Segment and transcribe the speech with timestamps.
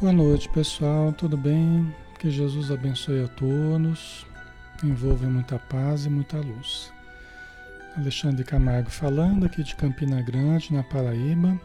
[0.00, 1.12] Boa noite, pessoal.
[1.12, 1.94] Tudo bem?
[2.18, 4.24] Que Jesus abençoe a todos.
[4.82, 6.90] Envolva muita paz e muita luz.
[7.94, 11.60] Alexandre Camargo falando aqui de Campina Grande, na Paraíba.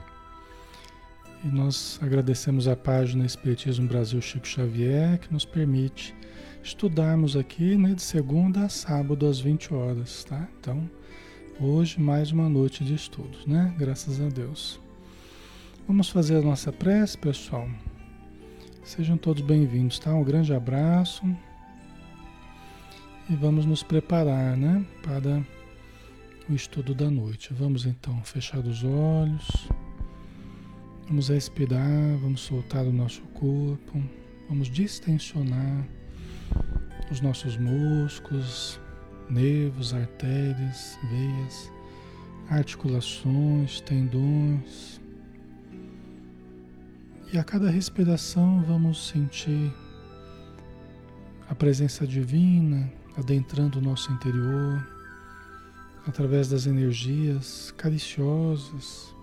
[1.45, 6.13] E nós agradecemos a página Espiritismo Brasil Chico Xavier, que nos permite
[6.61, 10.45] estudarmos aqui né, de segunda a sábado às 20 horas, tá?
[10.59, 10.89] Então,
[11.57, 13.73] hoje mais uma noite de estudos, né?
[13.77, 14.77] Graças a Deus.
[15.87, 17.69] Vamos fazer a nossa prece, pessoal.
[18.85, 20.13] Sejam todos bem-vindos, tá?
[20.13, 21.25] Um grande abraço.
[23.27, 25.43] E vamos nos preparar, né, para
[26.47, 27.51] o estudo da noite.
[27.51, 29.67] Vamos então fechar os olhos.
[31.07, 34.03] Vamos respirar, vamos soltar o nosso corpo,
[34.47, 35.87] vamos distensionar
[37.09, 38.79] os nossos músculos,
[39.27, 41.71] nervos, artérias, veias,
[42.49, 45.01] articulações, tendões,
[47.31, 49.73] e a cada respiração vamos sentir
[51.49, 54.85] a presença divina adentrando o nosso interior,
[56.05, 59.13] através das energias cariciosas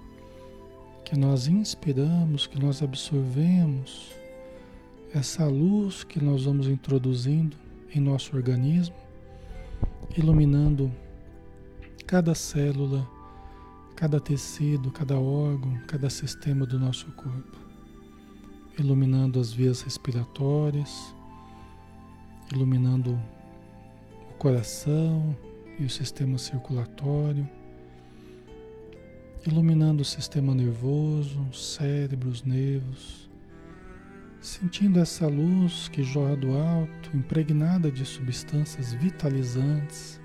[1.04, 4.12] que nós inspiramos, que nós absorvemos,
[5.14, 7.56] essa luz que nós vamos introduzindo
[7.94, 8.96] em nosso organismo,
[10.16, 10.90] iluminando
[12.06, 13.06] cada célula,
[13.94, 17.61] cada tecido, cada órgão, cada sistema do nosso corpo
[18.78, 21.14] iluminando as vias respiratórias,
[22.52, 23.18] iluminando
[24.30, 25.36] o coração
[25.78, 27.48] e o sistema circulatório,
[29.46, 33.28] iluminando o sistema nervoso, o cérebro, os nervos,
[34.40, 40.20] sentindo essa luz que jorra do alto, impregnada de substâncias vitalizantes,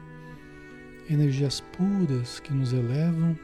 [1.10, 3.38] energias puras que nos elevam,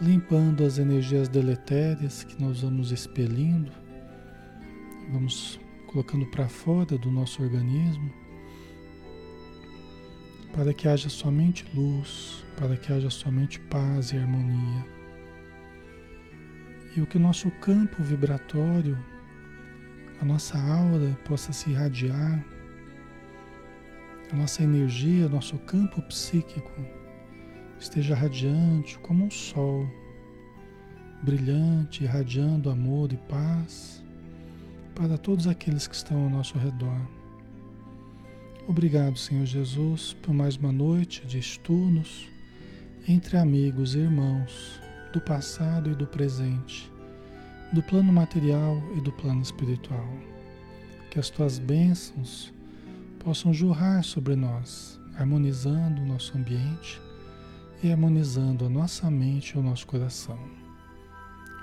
[0.00, 3.85] limpando as energias deletérias que nós vamos expelindo
[5.08, 8.12] Vamos colocando para fora do nosso organismo,
[10.52, 14.84] para que haja somente luz, para que haja somente paz e harmonia.
[16.96, 18.98] E o que o nosso campo vibratório,
[20.20, 22.44] a nossa aura possa se irradiar,
[24.32, 26.84] a nossa energia, nosso campo psíquico
[27.78, 29.88] esteja radiante como um sol,
[31.22, 34.04] brilhante, irradiando amor e paz
[34.96, 36.98] para todos aqueles que estão ao nosso redor.
[38.66, 42.26] Obrigado, Senhor Jesus, por mais uma noite de estudos
[43.06, 44.80] entre amigos e irmãos
[45.12, 46.90] do passado e do presente,
[47.72, 50.08] do plano material e do plano espiritual.
[51.10, 52.52] Que as tuas bênçãos
[53.22, 56.98] possam jorrar sobre nós, harmonizando o nosso ambiente
[57.82, 60.38] e harmonizando a nossa mente e o nosso coração.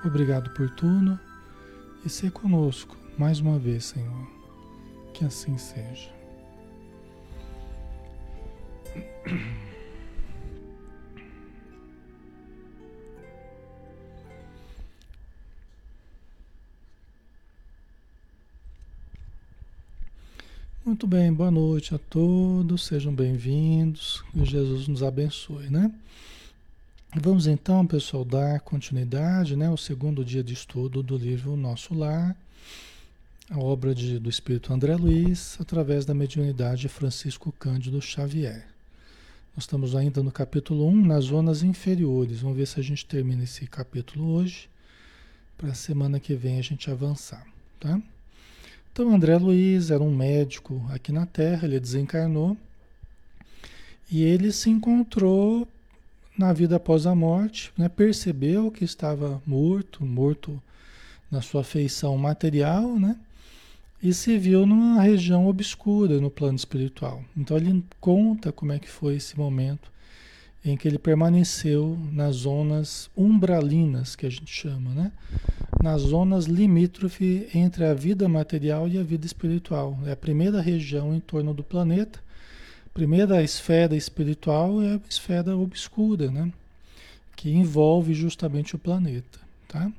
[0.06, 1.19] Obrigado por tudo
[2.06, 4.27] e ser conosco mais uma vez, Senhor.
[5.13, 6.10] Que assim seja.
[20.86, 25.92] Muito bem, boa noite a todos, sejam bem-vindos, que Jesus nos abençoe, né?
[27.16, 32.36] Vamos então, pessoal, dar continuidade, né, ao segundo dia de estudo do livro Nosso Lar
[33.50, 38.66] a obra de, do espírito André Luiz através da mediunidade Francisco Cândido Xavier.
[39.56, 42.40] Nós estamos ainda no capítulo 1, nas zonas inferiores.
[42.40, 44.69] Vamos ver se a gente termina esse capítulo hoje,
[45.57, 47.45] para a semana que vem a gente avançar,
[47.80, 48.01] tá?
[48.92, 52.56] Então, André Luiz era um médico aqui na Terra, ele desencarnou
[54.10, 55.68] e ele se encontrou
[56.38, 57.90] na vida após a morte, né?
[57.90, 60.62] percebeu que estava morto, morto
[61.30, 63.18] na sua feição material, né?
[64.04, 67.24] E se viu numa região obscura no plano espiritual.
[67.38, 69.90] Então ele conta como é que foi esse momento
[70.66, 75.12] em que ele permaneceu nas zonas umbralinas, que a gente chama, né?
[75.82, 79.98] Nas zonas limítrofe entre a vida material e a vida espiritual.
[80.06, 82.20] É a primeira região em torno do planeta.
[82.94, 86.52] Primeira esfera espiritual é a esfera obscura, né?
[87.36, 89.92] Que envolve justamente o planeta, tá?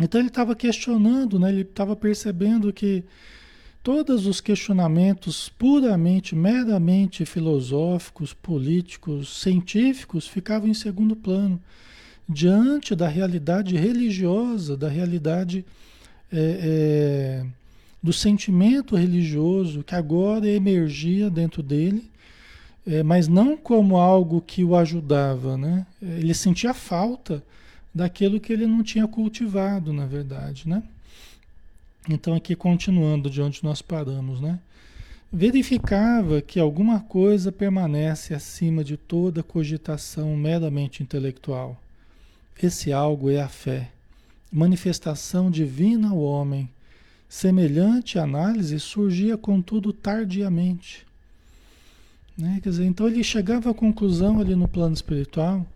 [0.00, 1.48] Então ele estava questionando, né?
[1.48, 3.04] ele estava percebendo que
[3.82, 11.60] todos os questionamentos puramente, meramente filosóficos, políticos, científicos ficavam em segundo plano,
[12.28, 15.64] diante da realidade religiosa, da realidade
[16.30, 17.46] é, é,
[18.02, 22.08] do sentimento religioso que agora emergia dentro dele,
[22.86, 25.86] é, mas não como algo que o ajudava, né?
[26.00, 27.42] Ele sentia falta
[27.98, 30.84] daquilo que ele não tinha cultivado, na verdade, né?
[32.08, 34.60] Então, aqui continuando de onde nós paramos, né?
[35.32, 41.76] Verificava que alguma coisa permanece acima de toda cogitação meramente intelectual.
[42.62, 43.90] Esse algo é a fé,
[44.50, 46.70] manifestação divina ao homem.
[47.28, 51.04] Semelhante análise surgia, contudo, tardiamente.
[52.36, 52.60] Né?
[52.62, 55.66] Quer dizer, então ele chegava à conclusão ali no plano espiritual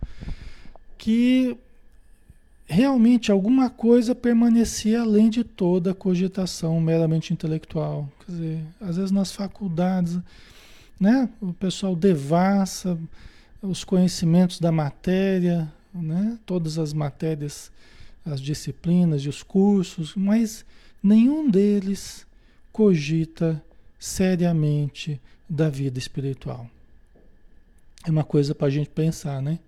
[0.97, 1.59] que
[2.73, 8.11] realmente alguma coisa permanecia além de toda a cogitação meramente intelectual.
[8.25, 10.19] Quer dizer, às vezes nas faculdades,
[10.99, 12.99] né, o pessoal devassa
[13.61, 17.71] os conhecimentos da matéria, né, todas as matérias,
[18.25, 20.65] as disciplinas e os cursos, mas
[21.03, 22.27] nenhum deles
[22.73, 23.63] cogita
[23.99, 26.67] seriamente da vida espiritual.
[28.07, 29.59] É uma coisa para a gente pensar, né?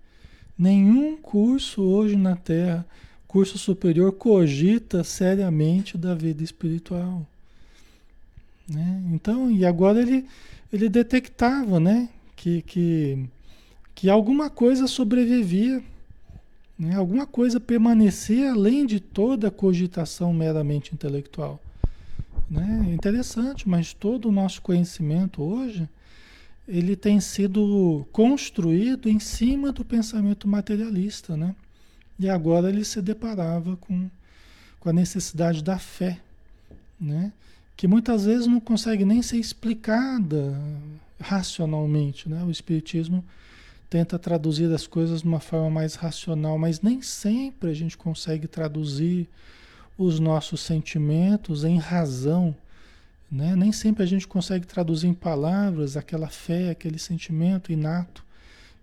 [0.56, 2.86] Nenhum curso hoje na Terra,
[3.26, 7.26] curso superior, cogita seriamente da vida espiritual.
[8.68, 9.02] Né?
[9.12, 10.24] Então, e agora ele,
[10.72, 12.08] ele detectava né?
[12.36, 13.26] que, que,
[13.94, 15.82] que alguma coisa sobrevivia,
[16.78, 16.94] né?
[16.94, 21.60] alguma coisa permanecia além de toda cogitação meramente intelectual.
[22.48, 22.90] Né?
[22.92, 25.88] Interessante, mas todo o nosso conhecimento hoje
[26.66, 31.54] ele tem sido construído em cima do pensamento materialista, né?
[32.18, 34.08] E agora ele se deparava com,
[34.80, 36.20] com a necessidade da fé,
[36.98, 37.32] né?
[37.76, 40.58] Que muitas vezes não consegue nem ser explicada
[41.20, 42.42] racionalmente, né?
[42.44, 43.24] O Espiritismo
[43.90, 48.46] tenta traduzir as coisas de uma forma mais racional, mas nem sempre a gente consegue
[48.46, 49.28] traduzir
[49.98, 52.56] os nossos sentimentos em razão
[53.30, 53.56] né?
[53.56, 58.24] Nem sempre a gente consegue traduzir em palavras aquela fé, aquele sentimento inato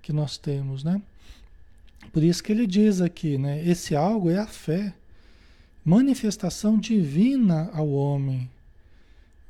[0.01, 0.83] que nós temos.
[0.83, 1.01] Né?
[2.11, 3.63] Por isso que ele diz aqui, né?
[3.65, 4.93] esse algo é a fé,
[5.85, 8.49] manifestação divina ao homem.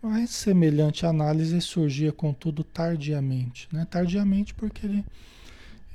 [0.02, 3.68] Mas semelhante análise surgia, contudo, tardiamente.
[3.72, 3.86] Né?
[3.90, 5.06] Tardiamente porque ele,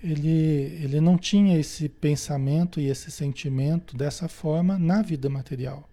[0.03, 5.89] ele, ele não tinha esse pensamento e esse sentimento dessa forma na vida material.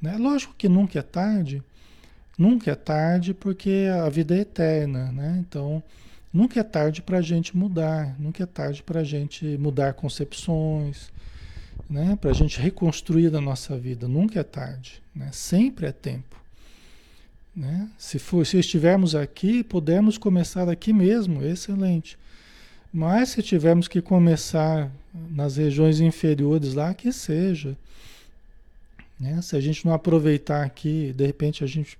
[0.00, 0.16] Né?
[0.16, 1.62] Lógico que nunca é tarde,
[2.36, 5.44] Nunca é tarde porque a vida é eterna, né?
[5.46, 5.82] Então,
[6.32, 11.12] nunca é tarde para a gente mudar, nunca é tarde para a gente mudar concepções,
[11.88, 12.16] né?
[12.20, 15.30] Para a gente reconstruir a nossa vida, nunca é tarde, né?
[15.32, 16.36] Sempre é tempo,
[17.54, 17.88] né?
[17.96, 22.18] Se for, se estivermos aqui, podemos começar aqui mesmo, excelente.
[22.92, 24.90] Mas se tivermos que começar
[25.30, 27.76] nas regiões inferiores lá, que seja.
[29.18, 29.40] Né?
[29.42, 31.98] Se a gente não aproveitar aqui, de repente a gente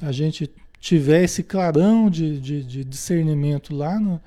[0.00, 4.20] a gente tiver esse clarão de, de, de discernimento lá no,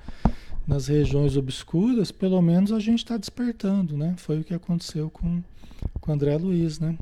[0.66, 4.14] nas regiões obscuras, pelo menos a gente está despertando, né?
[4.16, 5.42] Foi o que aconteceu com,
[6.00, 6.96] com André Luiz, né?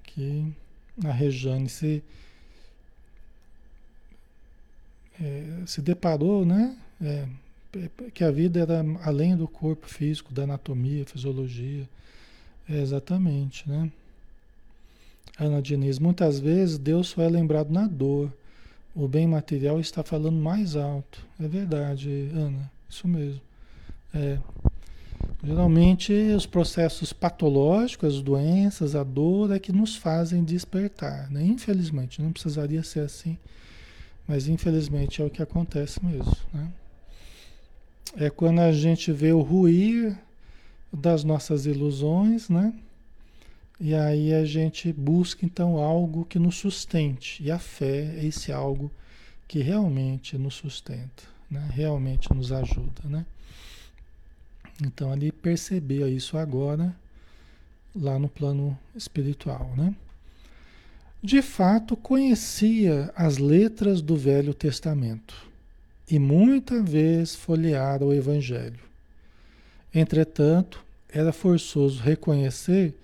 [0.00, 0.52] Ok.
[1.04, 2.02] A Rejane se,
[5.20, 6.76] é, se deparou, né?
[7.00, 7.26] É,
[8.14, 11.88] que a vida era além do corpo físico, da anatomia, fisiologia.
[12.68, 13.90] É, exatamente, né?
[15.38, 18.32] Ana Diniz, muitas vezes Deus só é lembrado na dor.
[18.94, 21.24] O bem material está falando mais alto.
[21.38, 23.40] É verdade, Ana, isso mesmo.
[24.12, 24.38] É.
[25.44, 31.30] Geralmente os processos patológicos, as doenças, a dor é que nos fazem despertar.
[31.30, 31.44] Né?
[31.44, 33.38] Infelizmente, não precisaria ser assim,
[34.26, 36.36] mas infelizmente é o que acontece mesmo.
[36.52, 36.68] Né?
[38.16, 40.18] É quando a gente vê o ruir
[40.92, 42.72] das nossas ilusões, né?
[43.80, 47.42] E aí a gente busca então algo que nos sustente.
[47.42, 48.90] E a fé é esse algo
[49.46, 51.68] que realmente nos sustenta, né?
[51.72, 53.02] realmente nos ajuda.
[53.04, 53.24] Né?
[54.84, 56.94] Então ele percebeu isso agora
[57.94, 59.72] lá no plano espiritual.
[59.76, 59.94] Né?
[61.22, 65.48] De fato, conhecia as letras do Velho Testamento
[66.10, 68.80] e muita vez folheara o Evangelho.
[69.94, 72.94] Entretanto, era forçoso reconhecer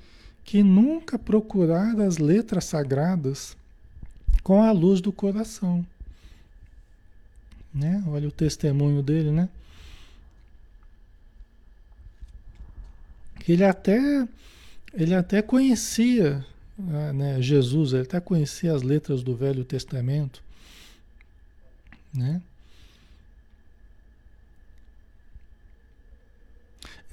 [0.45, 3.57] que nunca procurar as letras sagradas
[4.43, 5.85] com a luz do coração.
[7.75, 8.05] Né?
[8.07, 9.49] Olha o testemunho dele, né?
[13.49, 14.29] Ele até
[14.93, 16.47] ele até conhecia
[16.79, 20.43] ah, né, Jesus, ele até conhecia as letras do Velho Testamento,
[22.13, 22.43] né?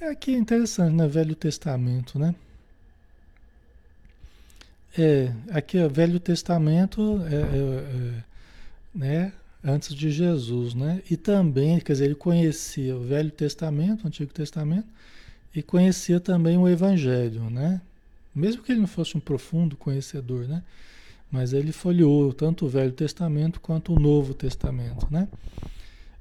[0.00, 1.06] É que é interessante, né?
[1.06, 2.34] Velho Testamento, né?
[4.96, 8.24] É, aqui o Velho Testamento é, é, é,
[8.94, 9.32] né,
[9.64, 11.02] antes de Jesus, né?
[11.10, 14.86] E também, quer dizer, ele conhecia o Velho Testamento, o Antigo Testamento,
[15.54, 17.80] e conhecia também o Evangelho, né?
[18.34, 20.62] Mesmo que ele não fosse um profundo conhecedor, né?
[21.30, 25.28] Mas ele folheou tanto o Velho Testamento quanto o Novo Testamento, né?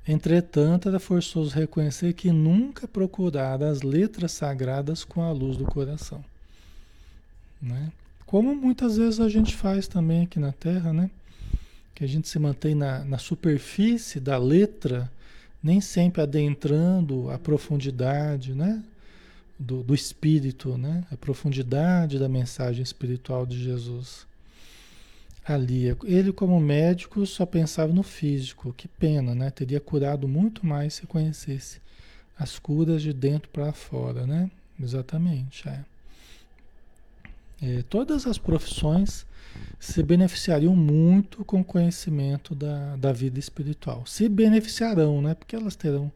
[0.08, 6.24] Entretanto, era forçoso reconhecer que nunca procurara as letras sagradas com a luz do coração.
[7.62, 7.92] Né?
[8.32, 11.12] Como muitas vezes a gente faz também aqui na Terra, né?
[11.94, 15.12] Que a gente se mantém na, na superfície da letra,
[15.62, 18.82] nem sempre adentrando a profundidade, né?
[19.60, 21.04] Do, do espírito, né?
[21.12, 24.26] A profundidade da mensagem espiritual de Jesus
[25.46, 25.94] ali.
[26.06, 28.74] Ele, como médico, só pensava no físico.
[28.78, 29.52] Que pena, né?
[29.52, 31.82] Teria curado muito mais se conhecesse
[32.40, 34.50] as curas de dentro para fora, né?
[34.80, 35.68] Exatamente.
[35.68, 35.91] É.
[37.62, 39.26] É, todas as profissões
[39.80, 44.06] se beneficiariam muito com o conhecimento da, da vida espiritual.
[44.06, 45.34] Se beneficiarão, né?
[45.34, 46.12] Porque elas terão,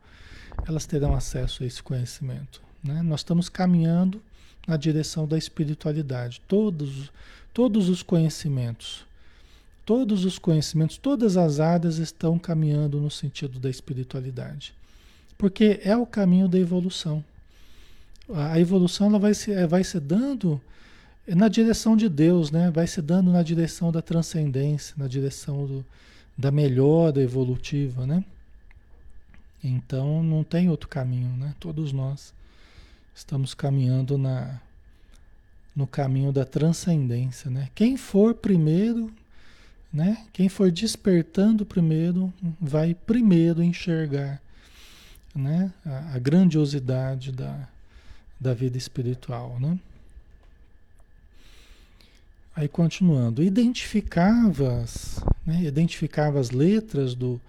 [0.67, 2.61] elas terão acesso a esse conhecimento.
[2.83, 3.01] Né?
[3.03, 4.21] Nós estamos caminhando
[4.67, 6.41] na direção da espiritualidade.
[6.47, 7.11] Todos,
[7.53, 9.05] todos os conhecimentos
[9.85, 14.73] Todos os conhecimentos, todas as áreas estão caminhando no sentido da espiritualidade.
[15.37, 17.23] Porque é o caminho da evolução.
[18.33, 20.59] A evolução ela vai se, vai se dando
[21.27, 22.69] na direção de Deus, né?
[22.69, 25.85] vai se dando na direção da transcendência, na direção do,
[26.37, 28.05] da melhora evolutiva.
[28.05, 28.23] Né?
[29.63, 31.55] Então não tem outro caminho, né?
[31.59, 32.33] todos nós
[33.15, 34.59] estamos caminhando na,
[35.75, 37.49] no caminho da transcendência.
[37.49, 37.69] Né?
[37.73, 39.11] Quem for primeiro
[39.95, 40.25] né?
[40.33, 44.41] Quem for despertando primeiro vai primeiro enxergar
[45.33, 45.71] né?
[45.85, 47.65] a, a grandiosidade da,
[48.37, 49.57] da vida espiritual.
[49.57, 49.79] Né?
[52.55, 55.63] Aí continuando, identificavas, né?
[55.63, 57.39] identificava as letras do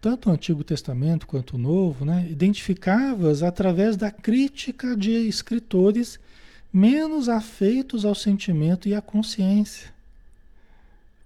[0.00, 2.28] tanto o Antigo Testamento quanto o Novo, né?
[2.30, 6.20] identificavas através da crítica de escritores
[6.70, 9.90] menos afeitos ao sentimento e à consciência.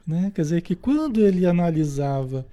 [0.07, 0.31] Né?
[0.33, 2.47] Quer dizer que quando ele analisava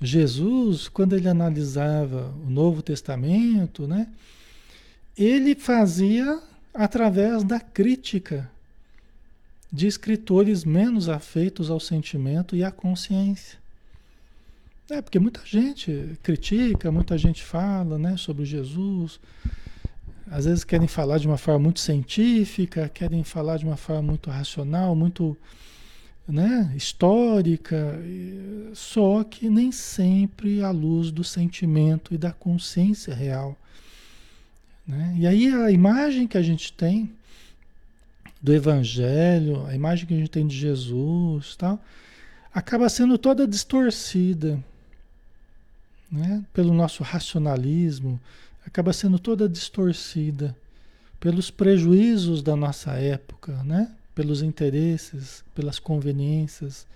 [0.00, 4.06] Jesus, quando ele analisava o Novo Testamento, né?
[5.16, 6.40] ele fazia
[6.74, 8.50] através da crítica
[9.72, 13.58] de escritores menos afeitos ao sentimento e à consciência.
[14.88, 19.18] É, porque muita gente critica, muita gente fala né, sobre Jesus,
[20.30, 24.30] às vezes querem falar de uma forma muito científica, querem falar de uma forma muito
[24.30, 25.36] racional, muito
[26.26, 27.98] né, histórica,
[28.74, 33.56] só que nem sempre à luz do sentimento e da consciência real.
[34.86, 35.16] Né?
[35.18, 37.10] E aí a imagem que a gente tem
[38.46, 41.82] do Evangelho, a imagem que a gente tem de Jesus, tal,
[42.54, 44.62] acaba sendo toda distorcida
[46.08, 46.44] né?
[46.52, 48.20] pelo nosso racionalismo,
[48.64, 50.56] acaba sendo toda distorcida
[51.18, 53.90] pelos prejuízos da nossa época, né?
[54.14, 56.86] pelos interesses, pelas conveniências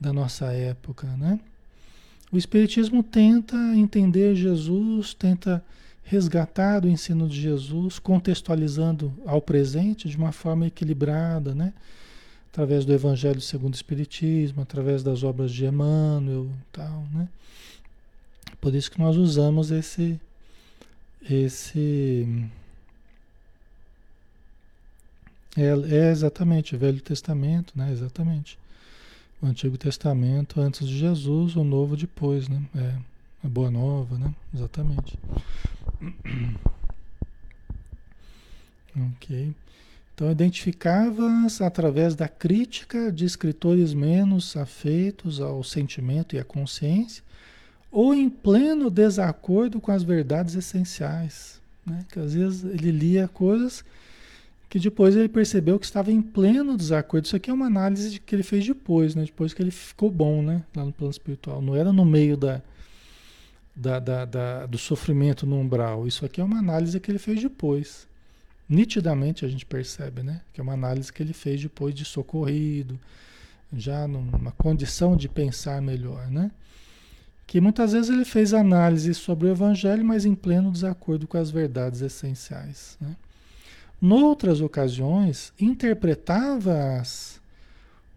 [0.00, 1.38] da nossa época, né?
[2.32, 5.64] O Espiritismo tenta entender Jesus, tenta
[6.10, 11.72] resgatar o ensino de Jesus, contextualizando ao presente de uma forma equilibrada, né?
[12.50, 17.28] Através do Evangelho segundo o Espiritismo, através das obras de Emmanuel, tal, né?
[18.60, 20.20] Por isso que nós usamos esse
[21.30, 22.26] esse
[25.56, 27.92] é, é exatamente, o Velho Testamento, né?
[27.92, 28.58] Exatamente.
[29.40, 32.60] O Antigo Testamento antes de Jesus, o Novo depois, né?
[32.74, 33.09] É,
[33.42, 34.34] a Boa Nova, né?
[34.54, 35.18] Exatamente.
[39.16, 39.54] ok.
[40.14, 47.24] Então, identificava-as através da crítica de escritores menos afeitos ao sentimento e à consciência,
[47.90, 51.58] ou em pleno desacordo com as verdades essenciais.
[51.86, 52.04] Né?
[52.12, 53.82] Que às vezes ele lia coisas
[54.68, 57.24] que depois ele percebeu que estava em pleno desacordo.
[57.24, 59.24] Isso aqui é uma análise que ele fez depois, né?
[59.24, 60.62] Depois que ele ficou bom, né?
[60.76, 61.60] Lá no plano espiritual.
[61.60, 62.62] Não era no meio da,
[63.74, 66.06] da, da, da, do sofrimento no umbral.
[66.06, 68.06] Isso aqui é uma análise que ele fez depois.
[68.68, 70.40] Nitidamente a gente percebe, né?
[70.52, 72.98] Que é uma análise que ele fez depois de socorrido,
[73.72, 76.50] já numa condição de pensar melhor, né?
[77.46, 81.50] Que muitas vezes ele fez análise sobre o evangelho, mas em pleno desacordo com as
[81.50, 83.16] verdades essenciais, né?
[84.00, 87.40] Noutras ocasiões, interpretava-as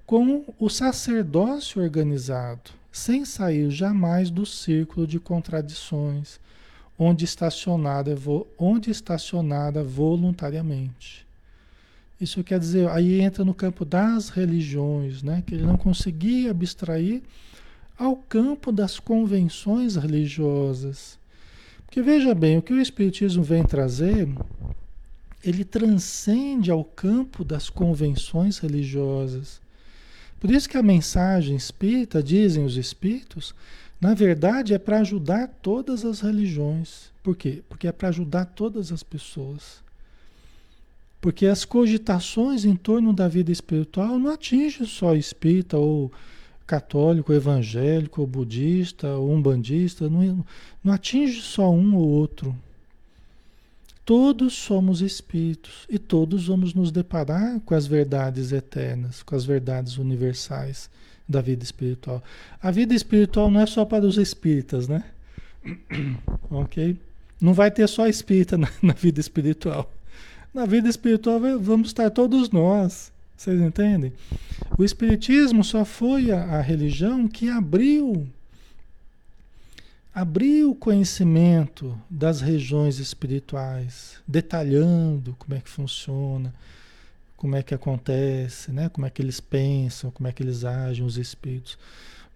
[0.05, 6.39] com o sacerdócio organizado, sem sair jamais do círculo de contradições,
[6.97, 8.15] onde estacionada,
[8.57, 11.25] onde estacionada voluntariamente.
[12.21, 15.43] Isso quer dizer, aí entra no campo das religiões, né?
[15.45, 17.21] que ele não conseguia abstrair
[17.97, 21.19] ao campo das convenções religiosas.
[21.85, 24.29] Porque veja bem, o que o Espiritismo vem trazer
[25.43, 29.61] ele transcende ao campo das convenções religiosas.
[30.43, 33.55] Por isso que a mensagem espírita, dizem os espíritos,
[34.01, 37.13] na verdade é para ajudar todas as religiões.
[37.23, 37.63] Por quê?
[37.69, 39.81] Porque é para ajudar todas as pessoas.
[41.21, 46.11] Porque as cogitações em torno da vida espiritual não atingem só espírita ou
[46.67, 50.45] católico, evangélico, ou budista, ou umbandista, não,
[50.83, 52.53] não atinge só um ou outro.
[54.05, 59.97] Todos somos espíritos e todos vamos nos deparar com as verdades eternas, com as verdades
[59.97, 60.89] universais
[61.27, 62.21] da vida espiritual.
[62.61, 65.05] A vida espiritual não é só para os espíritas, né?
[66.51, 66.97] ok?
[67.39, 69.89] Não vai ter só espírita na, na vida espiritual.
[70.53, 73.11] Na vida espiritual vamos estar todos nós.
[73.35, 74.13] Vocês entendem?
[74.77, 78.27] O Espiritismo só foi a, a religião que abriu
[80.13, 86.53] abrir o conhecimento das regiões espirituais, detalhando como é que funciona,
[87.35, 88.89] como é que acontece, né?
[88.89, 91.77] como é que eles pensam, como é que eles agem, os espíritos.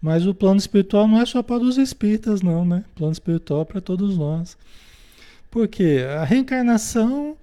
[0.02, 2.84] Mas o plano espiritual não é só para os espíritas, não, né?
[2.92, 4.56] O plano espiritual é para todos nós.
[5.50, 7.36] Porque a reencarnação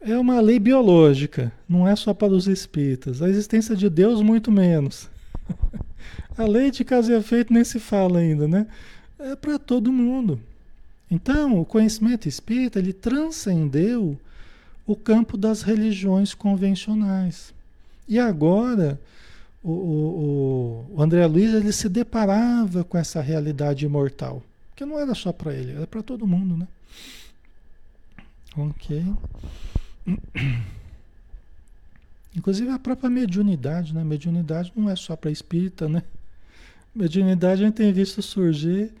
[0.00, 3.20] é uma lei biológica, não é só para os espíritas.
[3.20, 5.10] A existência de Deus, muito menos.
[6.36, 8.66] a lei de causa e efeito nem se fala ainda, né?
[9.18, 10.40] É para todo mundo.
[11.10, 14.18] Então, o conhecimento espírita ele transcendeu
[14.86, 17.52] o campo das religiões convencionais.
[18.06, 19.00] E agora,
[19.62, 24.42] o, o, o André Luiz ele se deparava com essa realidade imortal,
[24.76, 26.68] que não era só para ele, era para todo mundo, né?
[28.56, 29.04] Ok.
[32.36, 34.04] Inclusive a própria mediunidade, né?
[34.04, 36.02] Mediunidade não é só para espírita, né?
[36.94, 38.92] Mediunidade a gente tem visto surgir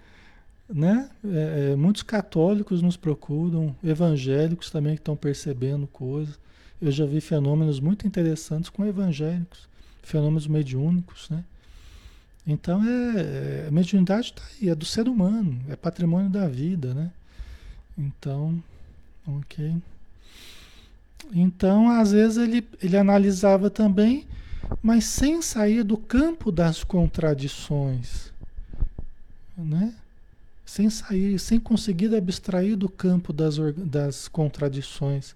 [0.68, 1.08] né?
[1.24, 6.38] É, é, muitos católicos nos procuram, evangélicos também que estão percebendo coisas.
[6.80, 9.68] Eu já vi fenômenos muito interessantes com evangélicos,
[10.02, 11.42] fenômenos mediúnicos, né?
[12.46, 16.94] Então é, é a mediunidade está aí, é do ser humano, é patrimônio da vida,
[16.94, 17.10] né?
[17.96, 18.62] Então,
[19.26, 19.74] ok.
[21.32, 24.26] Então, às vezes ele, ele analisava também,
[24.82, 28.32] mas sem sair do campo das contradições,
[29.56, 29.94] né?
[30.68, 35.34] Sem sair, sem conseguir abstrair do campo das, das contradições,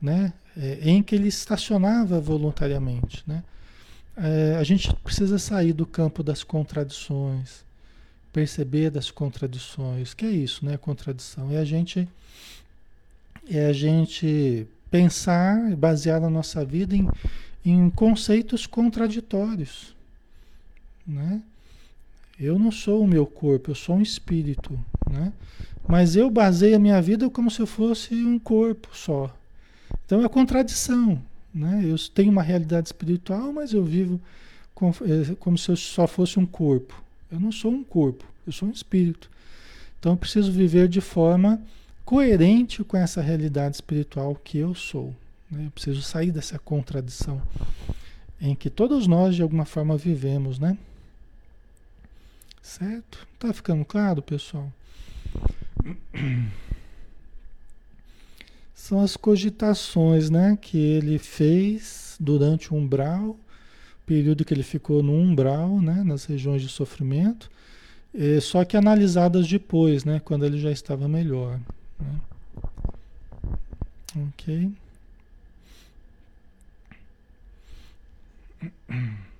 [0.00, 0.32] né?
[0.56, 3.22] É, em que ele estacionava voluntariamente.
[3.26, 3.44] Né?
[4.16, 7.62] É, a gente precisa sair do campo das contradições,
[8.32, 10.14] perceber das contradições.
[10.14, 10.78] que é isso, né?
[10.78, 11.52] Contradição.
[11.52, 12.08] É a gente,
[13.50, 17.06] é a gente pensar, basear a nossa vida em,
[17.62, 19.94] em conceitos contraditórios.
[21.06, 21.42] Né?
[22.38, 24.78] Eu não sou o meu corpo, eu sou um espírito,
[25.10, 25.32] né?
[25.86, 29.34] Mas eu baseio a minha vida como se eu fosse um corpo só.
[30.04, 31.20] Então é contradição,
[31.54, 31.82] né?
[31.84, 34.20] Eu tenho uma realidade espiritual, mas eu vivo
[35.02, 37.00] é, como se eu só fosse um corpo.
[37.30, 39.30] Eu não sou um corpo, eu sou um espírito.
[40.00, 41.62] Então eu preciso viver de forma
[42.04, 45.14] coerente com essa realidade espiritual que eu sou.
[45.50, 45.66] Né?
[45.66, 47.40] Eu preciso sair dessa contradição
[48.40, 50.76] em que todos nós de alguma forma vivemos, né?
[52.64, 53.28] Certo?
[53.38, 54.72] Tá ficando claro, pessoal?
[58.74, 63.36] São as cogitações né, que ele fez durante o umbral,
[64.06, 67.50] período que ele ficou no umbral, né, nas regiões de sofrimento,
[68.40, 71.60] só que analisadas depois, né, quando ele já estava melhor.
[72.00, 72.20] Né?
[74.28, 74.72] Ok.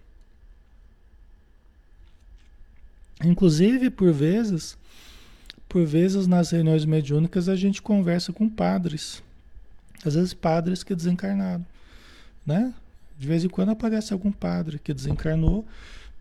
[3.25, 4.77] Inclusive, por vezes,
[5.69, 9.23] por vezes nas reuniões mediúnicas a gente conversa com padres.
[10.05, 11.65] Às vezes padres que desencarnaram,
[12.47, 12.75] né?
[13.19, 15.65] De vez em quando aparece algum padre que desencarnou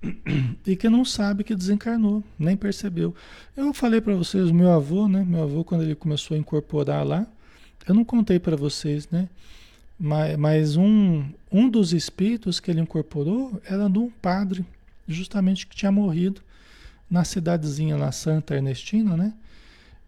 [0.66, 3.14] e que não sabe que desencarnou, nem percebeu.
[3.58, 5.26] Eu falei para vocês, meu avô, né?
[5.28, 7.28] Meu avô quando ele começou a incorporar lá,
[7.88, 9.28] eu não contei para vocês, né?
[10.00, 14.66] Mas, mas um, um dos espíritos que ele incorporou era de um padre,
[15.08, 16.42] justamente que tinha morrido
[17.14, 19.34] na cidadezinha lá, Santa Ernestina, né?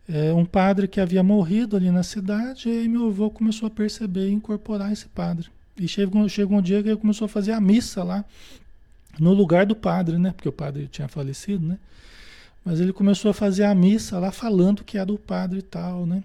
[0.10, 4.28] É, um padre que havia morrido ali na cidade, e meu avô começou a perceber
[4.28, 5.48] e incorporar esse padre.
[5.78, 8.26] E chegou, chegou um dia que ele começou a fazer a missa lá,
[9.20, 10.32] no lugar do padre, né?
[10.32, 11.78] Porque o padre tinha falecido, né?
[12.64, 16.08] Mas ele começou a fazer a missa lá falando que era o padre e tal,
[16.08, 16.24] né?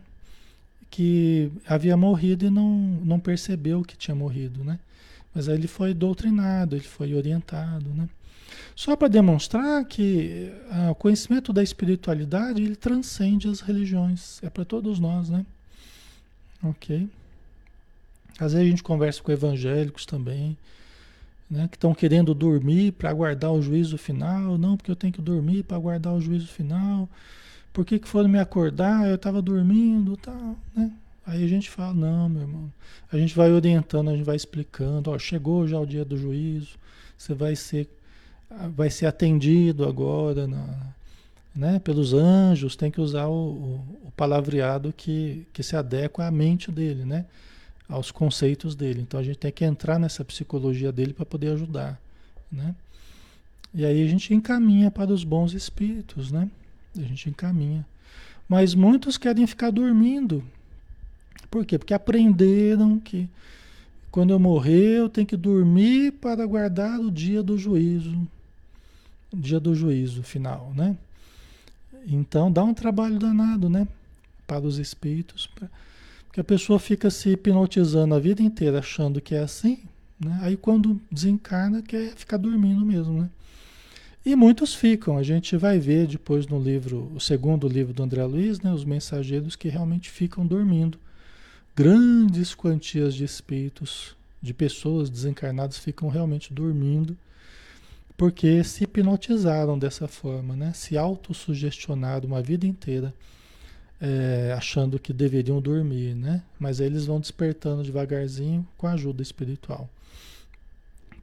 [0.91, 2.71] Que havia morrido e não,
[3.05, 4.79] não percebeu que tinha morrido, né?
[5.35, 8.09] Mas aí ele foi doutrinado, ele foi orientado, né?
[8.75, 14.43] Só para demonstrar que ah, o conhecimento da espiritualidade ele transcende as religiões.
[14.43, 15.45] É para todos nós, né?
[16.63, 17.09] Ok.
[18.39, 20.57] Às vezes a gente conversa com evangélicos também,
[21.51, 24.57] né, que estão querendo dormir para aguardar o juízo final.
[24.57, 27.09] Não, porque eu tenho que dormir para aguardar o juízo final.
[27.73, 29.09] Por que, que foram me acordar?
[29.09, 30.91] Eu estava dormindo, tal, né?
[31.27, 32.73] Aí a gente fala, não, meu irmão.
[33.13, 36.79] A gente vai orientando, a gente vai explicando, ó, chegou já o dia do juízo,
[37.17, 37.89] você vai ser,
[38.77, 40.93] vai ser atendido agora na,
[41.55, 46.71] né, pelos anjos, tem que usar o, o, palavreado que, que se adequa à mente
[46.71, 47.25] dele, né?
[47.89, 49.01] Aos conceitos dele.
[49.01, 52.01] Então a gente tem que entrar nessa psicologia dele para poder ajudar,
[52.51, 52.75] né?
[53.73, 56.49] E aí a gente encaminha para os bons espíritos, né?
[56.97, 57.87] A gente encaminha.
[58.49, 60.45] Mas muitos querem ficar dormindo.
[61.51, 61.79] Por quê?
[61.79, 63.29] Porque aprenderam que
[64.11, 68.27] quando eu morrer eu tenho que dormir para guardar o dia do juízo.
[69.33, 70.97] Dia do juízo final, né?
[72.07, 73.87] Então dá um trabalho danado, né?
[74.47, 75.49] Para os espíritos.
[76.27, 79.81] Porque a pessoa fica se hipnotizando a vida inteira achando que é assim,
[80.19, 80.39] né?
[80.43, 83.31] Aí quando desencarna quer ficar dormindo mesmo, né?
[84.25, 85.17] E muitos ficam.
[85.17, 88.85] A gente vai ver depois no livro, o segundo livro do André Luiz, né, os
[88.85, 90.99] mensageiros que realmente ficam dormindo.
[91.75, 97.17] Grandes quantias de espíritos, de pessoas desencarnadas ficam realmente dormindo
[98.21, 100.75] porque se hipnotizaram dessa forma, né?
[100.75, 103.15] Se autossugestionaram uma vida inteira
[103.99, 106.43] é, achando que deveriam dormir, né?
[106.59, 109.89] Mas aí eles vão despertando devagarzinho com a ajuda espiritual,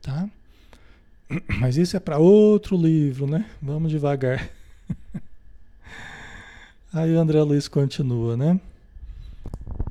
[0.02, 0.28] tá?
[1.60, 3.48] Mas isso é para outro livro, né?
[3.62, 4.50] Vamos devagar.
[6.92, 8.60] Aí o André Luiz continua, né?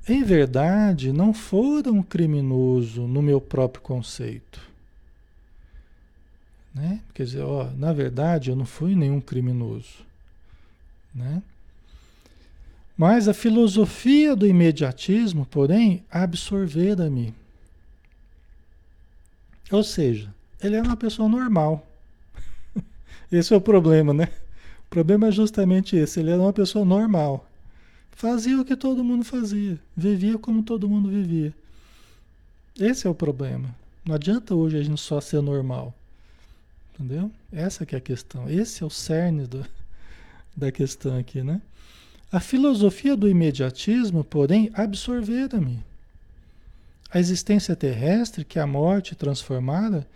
[0.09, 4.66] Em verdade, não foram criminoso no meu próprio conceito.
[6.77, 7.01] Né?
[7.15, 10.05] Quer dizer, ó, na verdade, eu não fui nenhum criminoso.
[11.15, 11.43] Né?
[12.95, 17.33] Mas a filosofia do imediatismo, porém, absorvera-me.
[19.71, 21.87] Ou seja, ele era uma pessoa normal.
[23.33, 24.29] Esse é o problema, né?
[24.87, 26.21] O problema é justamente esse.
[26.21, 27.49] Ele era uma pessoa normal.
[28.13, 29.81] Fazia o que todo mundo fazia.
[29.97, 31.53] Vivia como todo mundo vivia.
[32.79, 33.75] Esse é o problema.
[34.05, 35.93] Não adianta hoje a gente só ser normal.
[36.99, 37.31] Entendeu?
[37.53, 38.49] Essa que é a questão.
[38.49, 39.65] Esse é o cerne do,
[40.57, 41.61] da questão aqui, né?
[42.33, 45.85] A filosofia do imediatismo, porém, absorvera-me.
[47.11, 50.07] A existência terrestre, que é a morte transformada,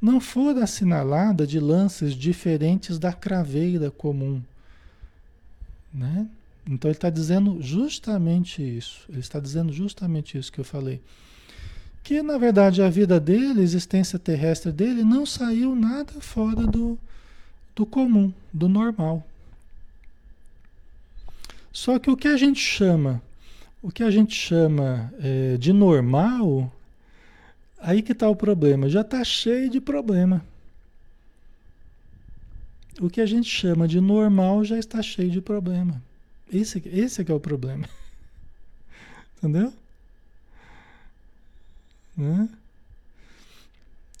[0.00, 4.42] não for assinalada de lances diferentes da craveira comum.
[5.92, 6.28] Né?
[6.66, 9.06] Então ele está dizendo justamente isso.
[9.08, 11.00] Ele está dizendo justamente isso que eu falei.
[12.04, 16.96] Que na verdade a vida dele, a existência terrestre dele, não saiu nada fora do,
[17.74, 19.26] do comum, do normal.
[21.72, 23.20] Só que o que a gente chama,
[23.82, 26.70] o que a gente chama é, de normal,
[27.86, 30.42] Aí que está o problema, já está cheio de problema.
[32.98, 36.02] O que a gente chama de normal já está cheio de problema.
[36.50, 37.86] Esse, esse é que é o problema.
[39.36, 39.70] Entendeu?
[42.16, 42.48] Né?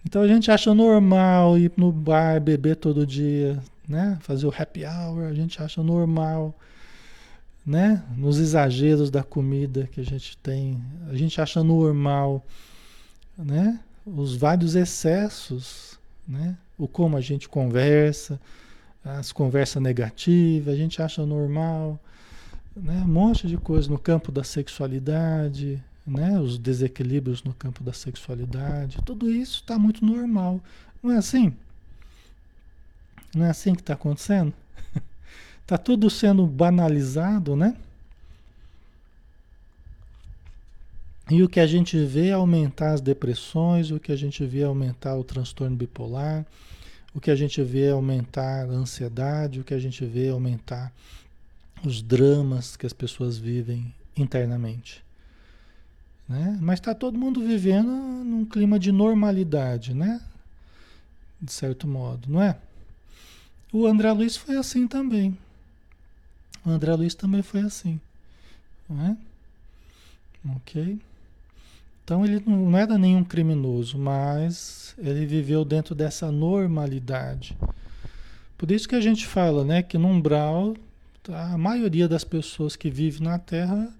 [0.04, 4.18] Então a gente acha normal ir no bar, beber todo dia, né?
[4.20, 6.54] Fazer o happy hour, a gente acha normal,
[7.64, 8.02] né?
[8.16, 12.44] Nos exageros da comida que a gente tem, a gente acha normal
[13.36, 13.80] né?
[14.06, 16.56] os vários excessos, né?
[16.78, 18.40] o como a gente conversa,
[19.04, 21.98] as conversas negativas, a gente acha normal,
[22.76, 23.02] né?
[23.04, 26.38] um monte de coisa no campo da sexualidade, né?
[26.38, 30.60] os desequilíbrios no campo da sexualidade, tudo isso está muito normal.
[31.02, 31.54] Não é assim?
[33.34, 34.52] Não é assim que está acontecendo?
[35.62, 37.76] Está tudo sendo banalizado, né?
[41.30, 44.60] E o que a gente vê é aumentar as depressões, o que a gente vê
[44.60, 46.44] é aumentar o transtorno bipolar,
[47.14, 50.30] o que a gente vê é aumentar a ansiedade, o que a gente vê é
[50.30, 50.92] aumentar
[51.84, 55.03] os dramas que as pessoas vivem internamente.
[56.28, 56.58] Né?
[56.60, 60.20] Mas está todo mundo vivendo num clima de normalidade, né?
[61.40, 62.56] De certo modo, não é?
[63.72, 65.36] O André Luiz foi assim também.
[66.64, 68.00] O André Luiz também foi assim.
[68.88, 69.16] Não é?
[70.56, 70.98] Ok?
[72.04, 77.56] Então ele não era nenhum criminoso, mas ele viveu dentro dessa normalidade.
[78.56, 80.76] Por isso que a gente fala, né, que no umbral
[81.28, 83.90] a maioria das pessoas que vivem na Terra,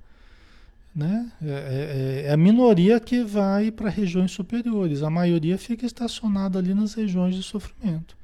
[0.95, 5.03] né, é, é, é a minoria que vai para regiões superiores.
[5.03, 8.17] A maioria fica estacionada ali nas regiões de sofrimento.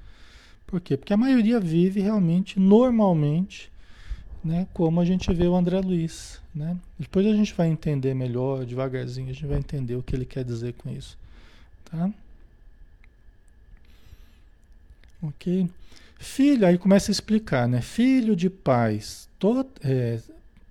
[0.67, 0.97] Por quê?
[0.97, 3.73] Porque a maioria vive realmente, normalmente,
[4.45, 4.69] né?
[4.73, 6.77] Como a gente vê o André Luiz, né?
[6.97, 10.45] Depois a gente vai entender melhor, devagarzinho, a gente vai entender o que ele quer
[10.45, 11.19] dizer com isso,
[11.85, 12.09] tá?
[15.21, 15.69] Ok?
[16.19, 17.81] Filho, aí começa a explicar, né?
[17.81, 20.21] Filho de pais, to, é,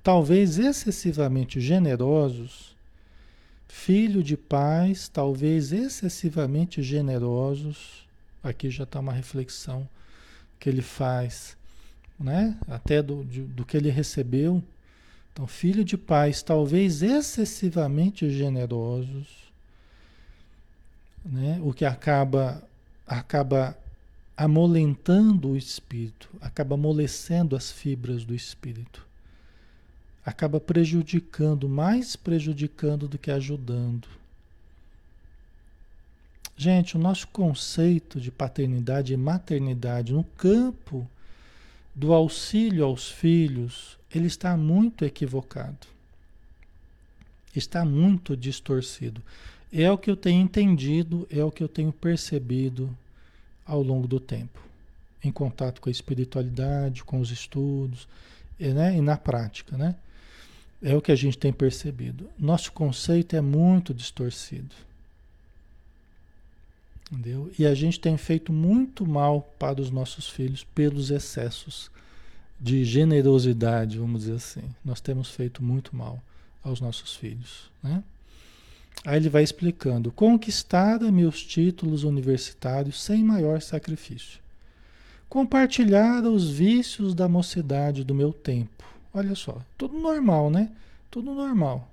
[0.10, 2.76] talvez excessivamente generosos,
[3.68, 8.08] filho de pais, talvez excessivamente generosos,
[8.42, 9.88] aqui já está uma reflexão
[10.60, 11.56] que ele faz
[12.20, 12.58] né?
[12.68, 14.64] Até do, de, do que ele recebeu.
[15.32, 19.28] Então, filho de pais talvez excessivamente generosos,
[21.24, 21.60] né?
[21.62, 22.64] O que acaba
[23.06, 23.78] acaba
[24.36, 29.08] amolentando o espírito, acaba amolecendo as fibras do espírito.
[30.30, 34.08] Acaba prejudicando, mais prejudicando do que ajudando.
[36.56, 41.10] Gente, o nosso conceito de paternidade e maternidade no campo
[41.96, 45.88] do auxílio aos filhos, ele está muito equivocado.
[47.56, 49.24] Está muito distorcido.
[49.74, 52.96] É o que eu tenho entendido, é o que eu tenho percebido
[53.66, 54.62] ao longo do tempo,
[55.24, 58.08] em contato com a espiritualidade, com os estudos,
[58.60, 59.96] e, né, e na prática, né?
[60.82, 62.30] É o que a gente tem percebido.
[62.38, 64.74] Nosso conceito é muito distorcido.
[67.12, 67.52] Entendeu?
[67.58, 71.90] E a gente tem feito muito mal para os nossos filhos pelos excessos
[72.60, 74.64] de generosidade, vamos dizer assim.
[74.86, 76.22] Nós temos feito muito mal
[76.64, 77.72] aos nossos filhos.
[77.82, 78.04] Né?
[79.06, 84.40] Aí ele vai explicando: conquistar meus títulos universitários sem maior sacrifício.
[85.28, 88.84] Compartilhar os vícios da mocidade do meu tempo.
[89.14, 90.72] Olha só, tudo normal, né?
[91.10, 91.90] Tudo normal.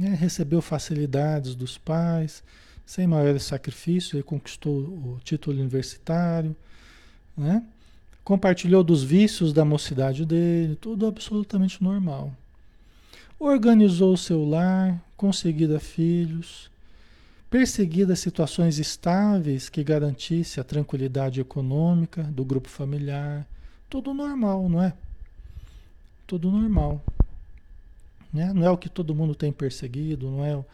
[0.00, 2.42] É, recebeu facilidades dos pais,
[2.86, 6.56] sem maiores sacrifícios, ele conquistou o título universitário,
[7.36, 7.62] né?
[8.24, 12.32] compartilhou dos vícios da mocidade dele, tudo absolutamente normal.
[13.38, 16.70] Organizou o seu lar, conseguida filhos,
[17.50, 23.46] perseguida situações estáveis que garantisse a tranquilidade econômica do grupo familiar,
[23.88, 24.92] tudo normal, não é?
[26.30, 27.02] Tudo normal.
[28.32, 28.52] Né?
[28.52, 30.64] Não é o que todo mundo tem perseguido, não é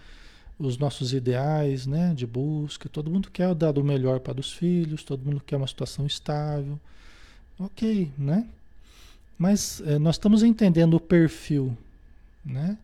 [0.58, 2.90] os nossos ideais né, de busca.
[2.90, 6.78] Todo mundo quer dar o melhor para os filhos, todo mundo quer uma situação estável.
[7.58, 8.46] Ok, né?
[9.38, 11.74] Mas é, nós estamos entendendo o perfil,
[12.44, 12.76] né?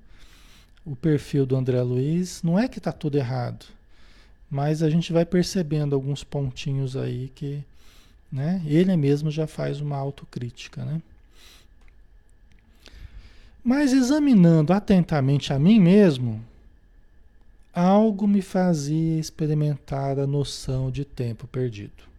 [0.82, 2.42] O perfil do André Luiz.
[2.42, 3.66] Não é que está tudo errado,
[4.50, 7.62] mas a gente vai percebendo alguns pontinhos aí que
[8.32, 11.02] né, ele mesmo já faz uma autocrítica, né?
[13.64, 16.42] Mas examinando atentamente a mim mesmo,
[17.72, 22.12] algo me fazia experimentar a noção de tempo perdido.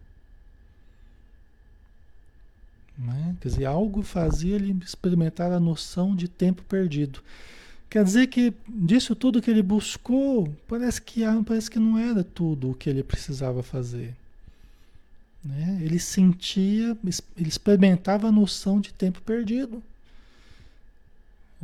[2.96, 3.36] Né?
[3.40, 7.20] Quer dizer, algo fazia ele experimentar a noção de tempo perdido.
[7.90, 12.70] Quer dizer que disso tudo que ele buscou, parece que, parece que não era tudo
[12.70, 14.14] o que ele precisava fazer.
[15.44, 15.78] Né?
[15.82, 16.96] Ele sentia,
[17.36, 19.82] ele experimentava a noção de tempo perdido.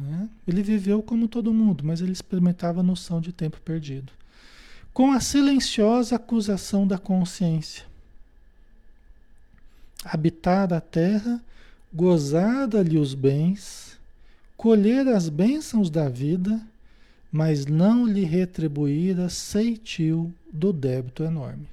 [0.01, 0.29] Né?
[0.47, 4.13] Ele viveu como todo mundo, mas ele experimentava a noção de tempo perdido.
[4.93, 7.85] Com a silenciosa acusação da consciência.
[10.05, 11.41] Habitar a terra,
[11.93, 13.99] gozar dali os bens,
[14.57, 16.61] colher as bênçãos da vida,
[17.31, 21.69] mas não lhe retribuir a ceitil do débito enorme.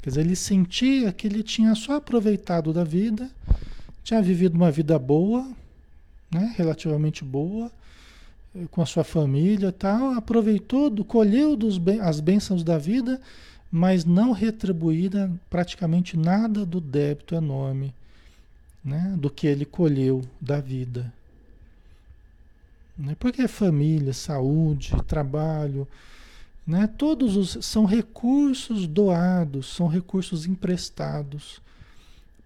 [0.00, 3.28] Quer dizer, ele sentia que ele tinha só aproveitado da vida,
[4.04, 5.50] tinha vivido uma vida boa,
[6.30, 7.70] né, relativamente boa,
[8.54, 13.20] eh, com a sua família tal, aproveitou, colheu dos, as bênçãos da vida,
[13.70, 17.94] mas não retribuída praticamente nada do débito enorme,
[18.84, 21.12] né, do que ele colheu da vida.
[22.96, 25.86] Né, porque família, saúde, trabalho,
[26.66, 31.60] né, todos os, são recursos doados, são recursos emprestados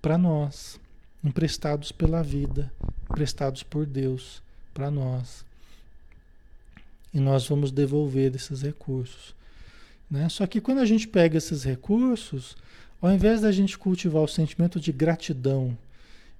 [0.03, 0.80] para nós,
[1.22, 2.72] emprestados pela vida
[3.11, 5.44] prestados por Deus para nós.
[7.12, 9.35] E nós vamos devolver esses recursos.
[10.11, 10.28] Né?
[10.28, 12.56] Só que quando a gente pega esses recursos,
[13.02, 15.76] ao invés da gente cultivar o sentimento de gratidão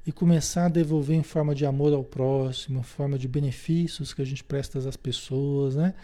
[0.07, 4.23] e começar a devolver em forma de amor ao próximo, em forma de benefícios que
[4.23, 5.95] a gente presta às pessoas, né?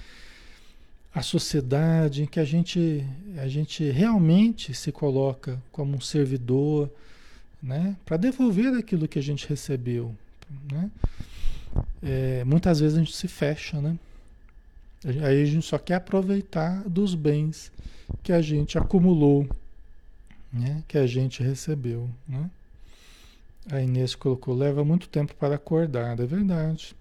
[1.15, 3.03] a sociedade, em que a gente,
[3.39, 6.91] a gente realmente se coloca como um servidor,
[7.63, 7.97] né?
[8.05, 10.15] para devolver aquilo que a gente recebeu,
[10.71, 10.91] né?
[12.03, 13.99] É, muitas vezes a gente se fecha, né?
[15.05, 17.71] Aí a gente só quer aproveitar dos bens
[18.23, 19.47] que a gente acumulou,
[20.53, 20.83] né?
[20.89, 22.09] que a gente recebeu.
[22.27, 22.51] Né?
[23.71, 26.97] A Inês colocou, leva muito tempo para acordar, é verdade.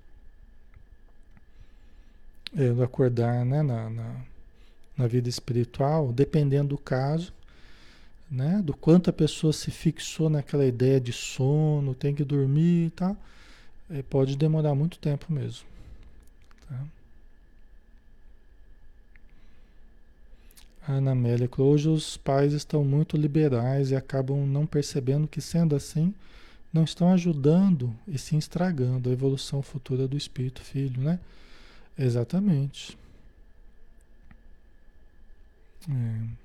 [2.56, 4.16] É, acordar né, na, na,
[4.98, 7.34] na vida espiritual, dependendo do caso,
[8.30, 12.90] né, do quanto a pessoa se fixou naquela ideia de sono, tem que dormir e
[12.90, 13.18] tal,
[13.90, 15.66] é, pode demorar muito tempo mesmo.
[16.68, 16.84] Tá?
[20.88, 26.14] Ana Amélia, hoje os pais estão muito liberais e acabam não percebendo que, sendo assim,
[26.72, 31.20] não estão ajudando e sim estragando a evolução futura do espírito filho, né?
[31.98, 32.98] Exatamente.
[35.90, 36.45] É.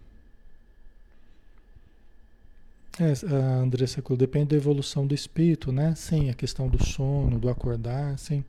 [3.01, 5.95] É, a Andressa depende da evolução do espírito, né?
[5.95, 8.45] Sim, a questão do sono, do acordar, sim.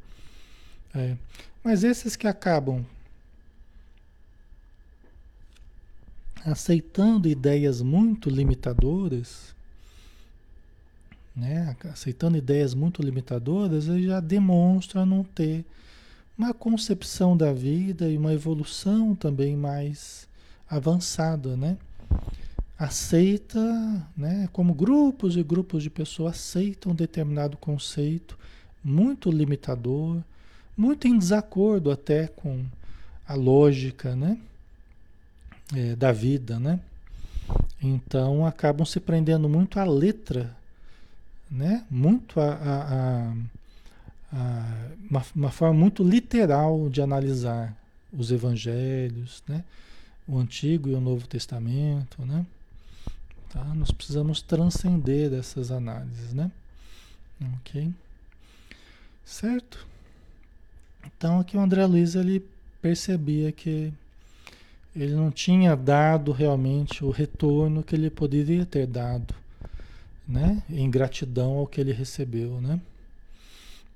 [0.93, 1.15] É.
[1.63, 2.85] Mas esses que acabam
[6.45, 9.55] aceitando ideias muito limitadoras,
[11.33, 15.63] né, aceitando ideias muito limitadoras, ele já demonstra não ter
[16.37, 20.27] uma concepção da vida e uma evolução também mais
[20.69, 21.77] avançada, né?
[22.83, 28.37] Aceita, né, como grupos e grupos de pessoas aceitam determinado conceito
[28.83, 30.21] muito limitador,
[30.75, 32.65] muito em desacordo até com
[33.27, 34.37] a lógica, né,
[35.75, 36.79] é, da vida, né?
[37.81, 40.55] Então acabam se prendendo muito à letra
[41.51, 41.85] né?
[41.91, 43.33] Muito a, a,
[44.31, 47.75] a uma, uma, forma muito literal de analisar
[48.13, 49.65] os evangelhos, né?
[50.25, 52.45] O Antigo e o Novo Testamento, né?
[53.51, 53.63] Tá?
[53.75, 56.51] Nós precisamos transcender essas análises, né?
[57.59, 57.91] Ok?
[59.25, 59.85] Certo?
[61.05, 62.45] Então aqui o André Luiz ele
[62.81, 63.91] percebia que
[64.95, 69.33] ele não tinha dado realmente o retorno que ele poderia ter dado
[70.31, 70.63] né?
[70.69, 72.79] Em gratidão ao que ele recebeu, né?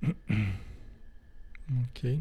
[1.89, 2.19] ok.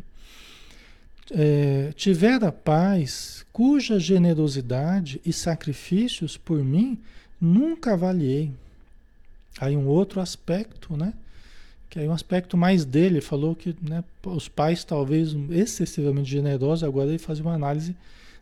[1.33, 6.99] É, tivera paz, cuja generosidade e sacrifícios por mim
[7.45, 8.51] nunca avaliei.
[9.61, 11.13] Aí um outro aspecto, né?
[11.89, 17.09] Que aí um aspecto mais dele, falou que né, os pais talvez excessivamente generosos, agora
[17.09, 17.95] ele faz uma análise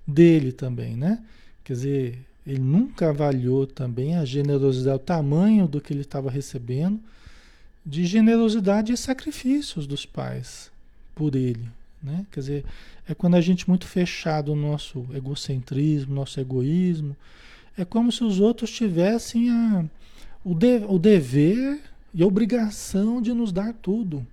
[0.07, 1.23] dele também, né?
[1.65, 6.99] Quer dizer, ele nunca avaliou também a generosidade, o tamanho do que ele estava recebendo,
[7.85, 10.71] de generosidade e sacrifícios dos pais
[11.15, 11.69] por ele.
[12.03, 12.27] Né?
[12.33, 12.65] Quer dizer,
[13.09, 17.17] é quando a gente muito fechado no nosso egocentrismo, nosso egoísmo,
[17.77, 19.85] é como se os outros tivessem a,
[20.45, 21.81] o, de, o dever
[22.13, 24.27] e a obrigação de nos dar tudo.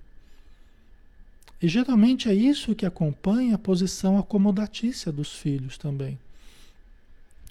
[1.62, 6.18] E geralmente é isso que acompanha a posição acomodatícia dos filhos também.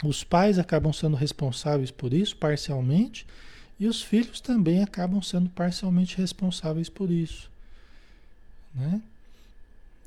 [0.03, 3.27] Os pais acabam sendo responsáveis por isso, parcialmente,
[3.79, 7.49] e os filhos também acabam sendo parcialmente responsáveis por isso.
[8.73, 9.01] Né?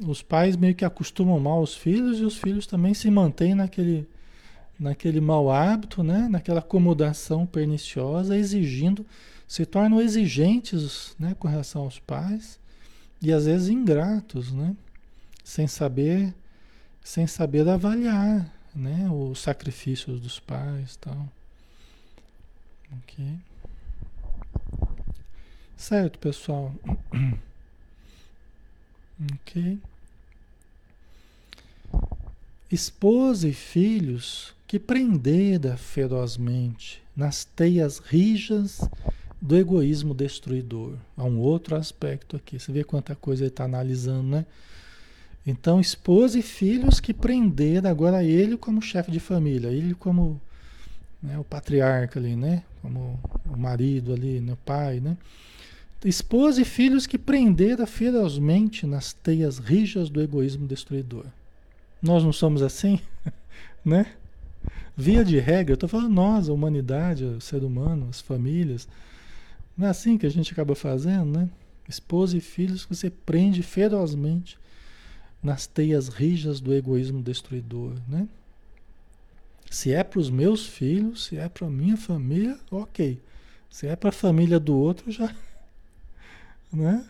[0.00, 4.06] Os pais meio que acostumam mal os filhos e os filhos também se mantêm naquele,
[4.82, 6.28] naquele mau hábito, né?
[6.28, 9.06] naquela acomodação perniciosa, exigindo,
[9.46, 11.34] se tornam exigentes né?
[11.38, 12.58] com relação aos pais
[13.20, 14.76] e às vezes ingratos, né?
[15.44, 16.34] sem saber,
[17.02, 19.08] sem saber avaliar né?
[19.10, 21.28] Os sacrifícios dos pais tal.
[22.98, 23.38] Ok.
[25.76, 26.74] Certo, pessoal.
[29.34, 29.78] ok.
[32.70, 38.80] Esposa e filhos que prendera ferozmente nas teias rijas
[39.38, 40.94] do egoísmo destruidor.
[41.14, 42.58] Há um outro aspecto aqui.
[42.58, 44.46] Você vê quanta coisa ele está analisando, né?
[45.46, 50.40] Então, esposa e filhos que prenderam agora ele como chefe de família, ele como
[51.22, 52.62] né, o patriarca ali, né?
[52.80, 55.18] Como o marido ali, né, o pai, né?
[56.02, 61.26] Esposa e filhos que prenderam ferozmente nas teias rijas do egoísmo destruidor.
[62.00, 62.98] Nós não somos assim,
[63.84, 64.06] né?
[64.96, 68.86] Via de regra, eu estou falando nós, a humanidade, o ser humano, as famílias.
[69.76, 71.48] Não é assim que a gente acaba fazendo, né?
[71.88, 74.58] Esposa e filhos que você prende ferozmente
[75.42, 78.28] nas teias rijas do egoísmo destruidor, né?
[79.70, 83.18] Se é para os meus filhos, se é para a minha família, ok.
[83.70, 85.34] Se é para a família do outro, já,
[86.70, 87.06] né?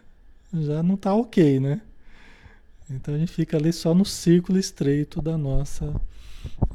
[0.54, 1.80] Já não está ok, né?
[2.88, 6.00] Então a gente fica ali só no círculo estreito da nossa,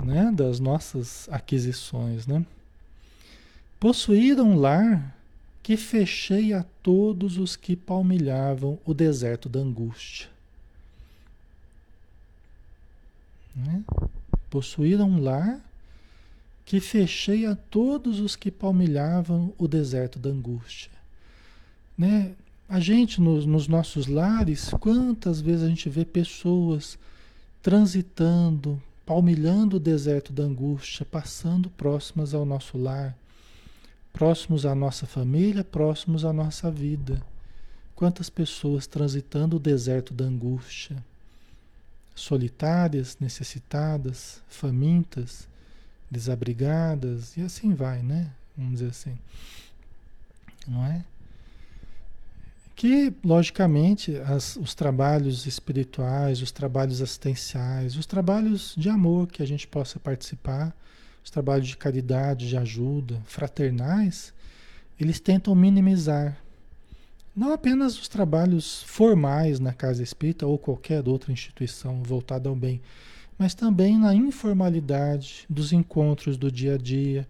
[0.04, 0.32] né?
[0.34, 2.46] Das nossas aquisições, né?
[3.80, 5.16] Possuíram um lar
[5.62, 10.30] que fechei a todos os que palmilhavam o deserto da angústia.
[13.54, 13.84] Né?
[14.50, 15.60] Possuíram um lar
[16.66, 20.92] que fechei a todos os que palmilhavam o deserto da angústia.
[21.98, 22.34] né?
[22.70, 26.98] A gente nos, nos nossos lares, quantas vezes a gente vê pessoas
[27.62, 33.18] transitando, palmilhando o deserto da angústia, passando próximas ao nosso lar,
[34.12, 37.24] próximos à nossa família, próximos à nossa vida.
[37.96, 41.02] Quantas pessoas transitando o deserto da angústia,
[42.14, 45.48] solitárias, necessitadas, famintas,
[46.12, 48.30] desabrigadas, e assim vai, né?
[48.58, 49.18] Vamos dizer assim.
[50.68, 51.06] Não é?
[52.78, 59.48] Que, logicamente, as, os trabalhos espirituais, os trabalhos assistenciais, os trabalhos de amor que a
[59.48, 60.74] gente possa participar,
[61.24, 64.32] os trabalhos de caridade, de ajuda, fraternais,
[65.00, 66.38] eles tentam minimizar
[67.36, 72.82] não apenas os trabalhos formais na casa espírita ou qualquer outra instituição voltada ao bem,
[73.38, 77.28] mas também na informalidade dos encontros do dia a dia,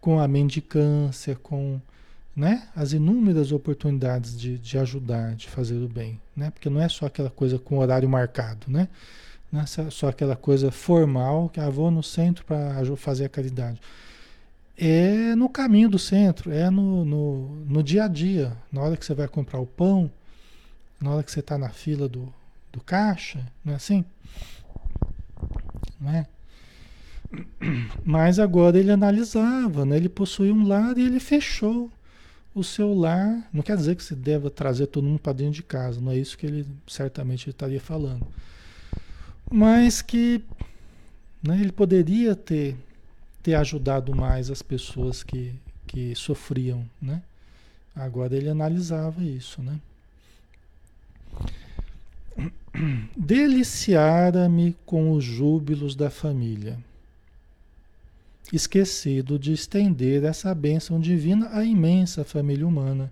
[0.00, 1.80] com a mendicância, com
[2.34, 2.68] né?
[2.74, 6.50] As inúmeras oportunidades de, de ajudar, de fazer o bem, né?
[6.50, 8.88] Porque não é só aquela coisa com horário marcado, né?
[9.50, 13.80] Não é só aquela coisa formal que ah, vou no centro para fazer a caridade.
[14.78, 19.04] É no caminho do centro, é no, no, no, dia a dia, na hora que
[19.04, 20.10] você vai comprar o pão,
[20.98, 22.32] na hora que você está na fila do,
[22.72, 24.02] do caixa, não é assim?
[26.00, 26.26] Não é?
[28.02, 29.96] Mas agora ele analisava, né?
[29.96, 31.90] ele possuía um lar e ele fechou
[32.54, 35.62] o seu lar, não quer dizer que você deva trazer todo mundo para dentro de
[35.62, 38.26] casa, não é isso que ele certamente estaria falando.
[39.50, 40.42] Mas que
[41.42, 42.76] né, ele poderia ter,
[43.42, 45.54] ter ajudado mais as pessoas que,
[45.86, 47.22] que sofriam, né?
[47.94, 49.78] Agora ele analisava isso, né?
[53.16, 56.78] Deliciara-me com os júbilos da família
[58.52, 63.10] esquecido de estender essa bênção divina à imensa família humana,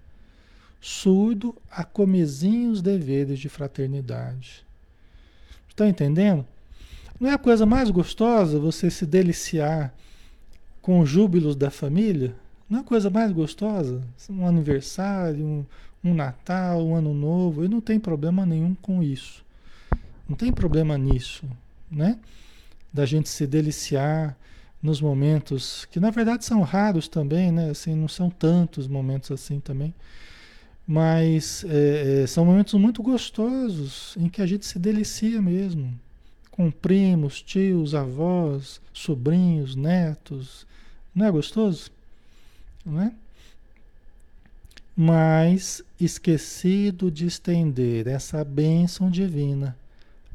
[0.80, 4.64] surdo a comezinhos deveres de fraternidade.
[5.68, 6.46] Está entendendo?
[7.18, 9.94] Não é a coisa mais gostosa você se deliciar
[10.82, 12.34] com os júbilos da família?
[12.68, 14.02] Não é a coisa mais gostosa?
[14.28, 15.64] Um aniversário, um,
[16.04, 19.44] um Natal, um Ano Novo, e não tem problema nenhum com isso.
[20.28, 21.44] Não tem problema nisso,
[21.90, 22.18] né?
[22.92, 24.36] Da gente se deliciar
[24.82, 27.70] nos momentos que na verdade são raros também, né?
[27.70, 29.94] Assim, não são tantos momentos assim também,
[30.86, 35.98] mas é, é, são momentos muito gostosos em que a gente se delicia mesmo,
[36.50, 40.66] com primos, tios, avós, sobrinhos, netos,
[41.14, 41.90] não é gostoso,
[42.84, 43.12] não é?
[44.96, 49.76] Mas esquecido de estender essa bênção divina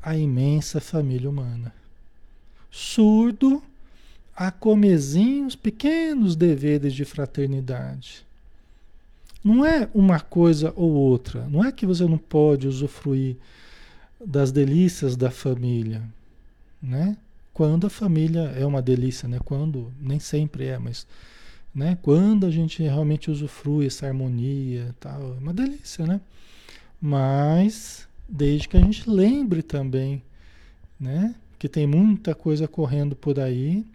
[0.02, 1.74] à imensa família humana,
[2.72, 3.62] surdo
[4.36, 8.26] a comezinhos pequenos deveres de fraternidade.
[9.44, 11.48] Não é uma coisa ou outra.
[11.48, 13.38] Não é que você não pode usufruir
[14.26, 16.02] das delícias da família,
[16.82, 17.16] né?
[17.54, 19.40] Quando a família é uma delícia, né?
[19.46, 21.08] Quando nem sempre é, mas
[21.74, 21.98] né?
[22.02, 26.22] Quando a gente realmente usufrui essa harmonia, tal, é uma delícia, né?
[27.02, 30.24] Mas desde que a gente lembre também,
[31.00, 31.36] né?
[31.60, 33.86] Que tem muita coisa correndo por aí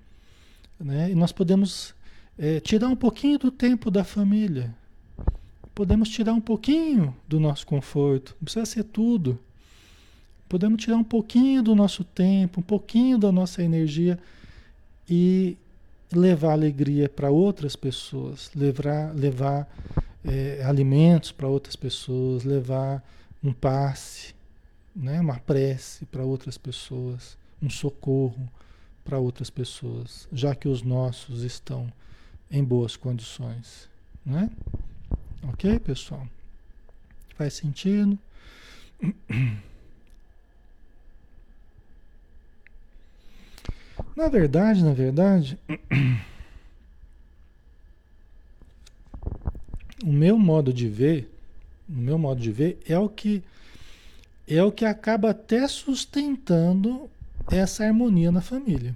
[0.81, 1.11] né?
[1.11, 1.95] E nós podemos
[2.39, 4.75] é, tirar um pouquinho do tempo da família.
[5.75, 8.35] Podemos tirar um pouquinho do nosso conforto.
[8.41, 9.39] Não precisa ser tudo.
[10.49, 14.19] Podemos tirar um pouquinho do nosso tempo, um pouquinho da nossa energia
[15.09, 15.57] e
[16.13, 19.69] levar alegria para outras pessoas, levar, levar
[20.25, 23.03] é, alimentos para outras pessoas, levar
[23.43, 24.35] um passe,
[24.95, 28.49] né, uma prece para outras pessoas, um socorro
[29.05, 31.93] para outras pessoas, já que os nossos estão
[32.51, 33.89] em boas condições,
[34.25, 34.51] né?
[35.49, 36.27] Ok, pessoal?
[37.37, 38.19] Faz sentido?
[44.17, 45.59] Na verdade, na verdade,
[50.05, 51.33] o meu modo de ver,
[51.89, 53.43] o meu modo de ver é o que
[54.47, 57.09] é o que acaba até sustentando
[57.51, 58.95] essa harmonia na família.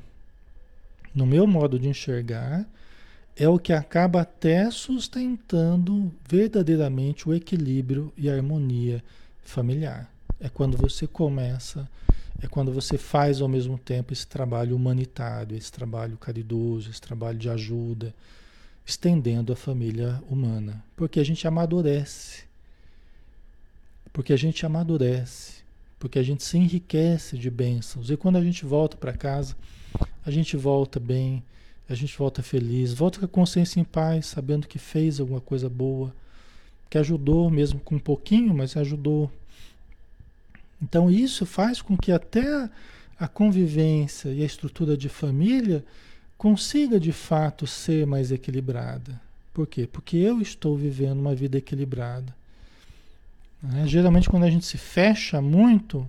[1.13, 2.65] No meu modo de enxergar,
[3.37, 9.03] é o que acaba até sustentando verdadeiramente o equilíbrio e a harmonia
[9.43, 10.09] familiar.
[10.41, 11.89] É quando você começa,
[12.41, 17.39] é quando você faz ao mesmo tempo esse trabalho humanitário, esse trabalho caridoso, esse trabalho
[17.39, 18.15] de ajuda,
[18.87, 20.83] estendendo a família humana.
[20.97, 22.45] Porque a gente amadurece.
[24.13, 25.64] Porque a gente amadurece
[25.99, 28.11] porque a gente se enriquece de bênçãos.
[28.11, 29.57] E quando a gente volta para casa,
[30.25, 31.43] a gente volta bem,
[31.89, 35.69] a gente volta feliz, volta com a consciência em paz, sabendo que fez alguma coisa
[35.69, 36.15] boa,
[36.89, 39.31] que ajudou, mesmo com um pouquinho, mas ajudou.
[40.81, 42.69] Então isso faz com que até
[43.19, 45.85] a convivência e a estrutura de família
[46.37, 49.21] consiga de fato ser mais equilibrada.
[49.53, 49.89] Por quê?
[49.91, 52.35] Porque eu estou vivendo uma vida equilibrada.
[53.73, 56.07] É, geralmente quando a gente se fecha muito,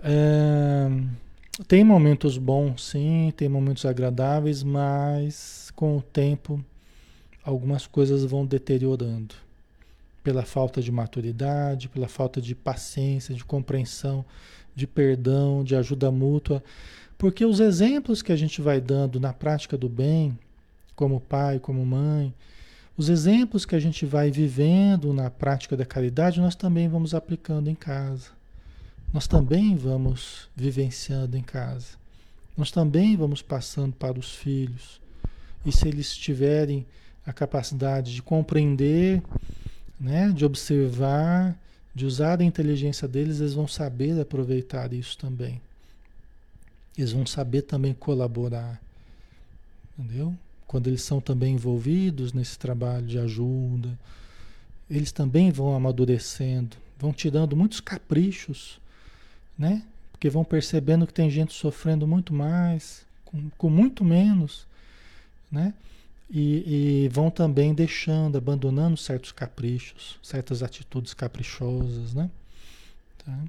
[0.00, 0.88] é,
[1.68, 6.64] tem momentos bons, sim, tem momentos agradáveis, mas com o tempo
[7.44, 9.34] algumas coisas vão deteriorando.
[10.22, 14.24] Pela falta de maturidade, pela falta de paciência, de compreensão,
[14.74, 16.62] de perdão, de ajuda mútua,
[17.16, 20.36] porque os exemplos que a gente vai dando na prática do bem,
[20.94, 22.34] como pai, como mãe,
[22.96, 27.68] os exemplos que a gente vai vivendo na prática da caridade, nós também vamos aplicando
[27.68, 28.30] em casa.
[29.12, 31.96] Nós também vamos vivenciando em casa.
[32.56, 34.98] Nós também vamos passando para os filhos.
[35.64, 36.86] E se eles tiverem
[37.26, 39.22] a capacidade de compreender,
[40.00, 41.54] né, de observar,
[41.94, 45.60] de usar a inteligência deles, eles vão saber aproveitar isso também.
[46.96, 48.80] Eles vão saber também colaborar.
[49.98, 50.34] Entendeu?
[50.66, 53.96] Quando eles são também envolvidos nesse trabalho de ajuda,
[54.90, 58.80] eles também vão amadurecendo, vão tirando muitos caprichos,
[59.58, 59.82] né?
[60.12, 64.66] Porque vão percebendo que tem gente sofrendo muito mais, com, com muito menos,
[65.50, 65.74] né?
[66.28, 72.28] E, e, vão também deixando, abandonando certos caprichos, certas atitudes caprichosas, né?
[73.24, 73.44] Tá?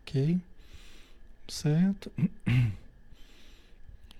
[0.00, 0.40] Ok?
[1.48, 2.10] Certo?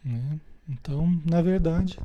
[0.02, 0.40] Né?
[0.70, 1.98] Então, na verdade,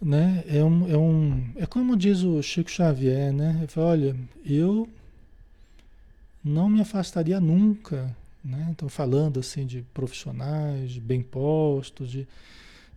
[0.00, 0.44] né?
[0.46, 3.56] É um, é um, é como diz o Chico Xavier, né?
[3.58, 4.88] Ele fala, olha, eu
[6.42, 8.14] não me afastaria nunca,
[8.44, 8.68] né?
[8.70, 12.26] Então, falando assim de profissionais, de bem postos, de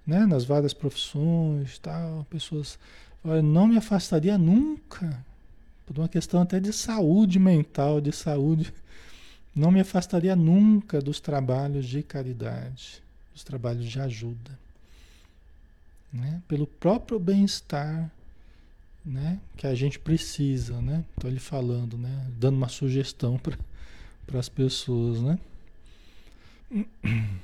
[0.06, 2.78] né, nas várias profissões, tal, pessoas,
[3.24, 5.26] olha, não me afastaria nunca,
[5.86, 8.74] por uma questão até de saúde mental, de saúde,
[9.56, 13.03] não me afastaria nunca dos trabalhos de caridade,
[13.34, 14.58] dos trabalhos de ajuda,
[16.12, 18.12] né, pelo próprio bem-estar,
[19.04, 21.04] né, que a gente precisa, né?
[21.16, 25.40] Estou ele falando, né, dando uma sugestão para as pessoas, né?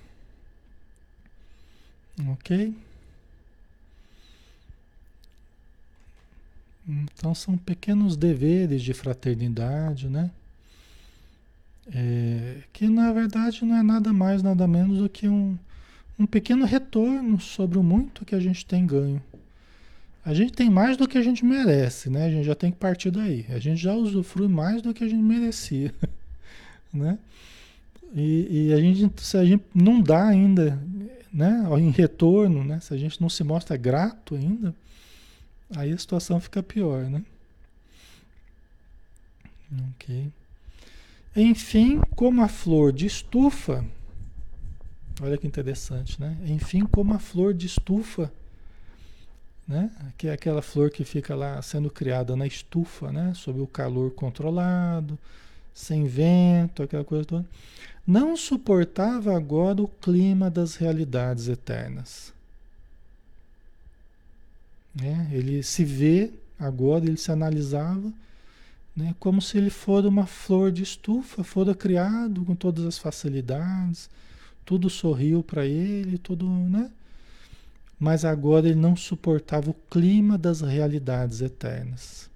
[2.32, 2.76] Ok?
[6.86, 10.32] Então são pequenos deveres de fraternidade, né?
[11.94, 15.58] É, que na verdade não é nada mais, nada menos do que um,
[16.20, 19.24] um pequeno retorno sobre o muito que a gente tem ganho.
[20.26, 22.26] A gente tem mais do que a gente merece, né?
[22.26, 23.46] A gente já tem que partir daí.
[23.50, 25.94] A gente já usufrui mais do que a gente merecia,
[26.94, 27.18] né?
[28.14, 30.78] E, e a gente, se a gente não dá ainda
[31.32, 34.74] né, em retorno, né, se a gente não se mostra grato ainda,
[35.76, 37.24] aí a situação fica pior, né?
[39.92, 40.32] Ok.
[41.36, 43.86] Enfim, como a flor de estufa,
[45.22, 46.38] olha que interessante, né?
[46.46, 48.32] Enfim, como a flor de estufa,
[49.68, 49.92] né?
[50.18, 53.34] Que é aquela flor que fica lá sendo criada na estufa, né?
[53.36, 55.18] Sob o calor controlado,
[55.74, 57.46] sem vento, aquela coisa toda
[58.10, 62.34] não suportava agora o clima das realidades eternas.
[64.96, 65.30] Né?
[65.32, 68.12] Ele se vê agora, ele se analisava
[68.96, 69.14] né?
[69.20, 74.10] como se ele fosse uma flor de estufa, fora criado com todas as facilidades,
[74.70, 76.92] tudo sorriu para ele, tudo, né?
[78.00, 82.30] Mas agora ele não suportava o clima das realidades eternas.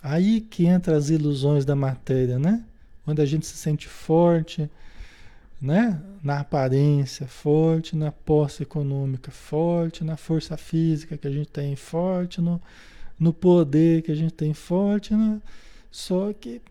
[0.00, 2.62] Aí que entra as ilusões da matéria, né?
[3.04, 4.70] onde a gente se sente forte,
[5.60, 6.00] né?
[6.22, 12.40] Na aparência, forte na posse econômica, forte na força física que a gente tem, forte
[12.40, 12.62] no,
[13.18, 15.40] no poder que a gente tem, forte na...
[15.90, 16.62] Só que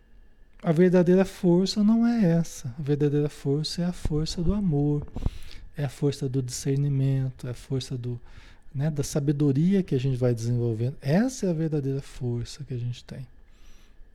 [0.62, 2.74] a verdadeira força não é essa.
[2.78, 5.06] A verdadeira força é a força do amor,
[5.76, 8.20] é a força do discernimento, é a força do,
[8.74, 10.96] né, da sabedoria que a gente vai desenvolvendo.
[11.02, 13.26] Essa é a verdadeira força que a gente tem.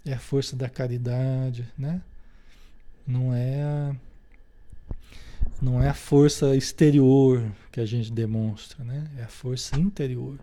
[0.04, 2.00] É a força da caridade, né?
[3.04, 3.96] Não é a,
[5.60, 7.42] não é a força exterior
[7.72, 9.10] que a gente demonstra, né?
[9.18, 10.38] É a força interior.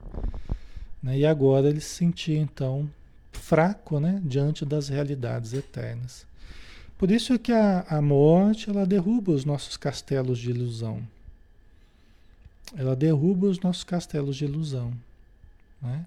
[1.01, 1.19] Né?
[1.19, 2.89] E agora ele se sentia então
[3.33, 4.21] fraco, né?
[4.23, 6.25] Diante das realidades eternas.
[6.97, 11.01] Por isso é que a, a morte ela derruba os nossos castelos de ilusão.
[12.75, 14.93] Ela derruba os nossos castelos de ilusão,
[15.81, 16.05] né?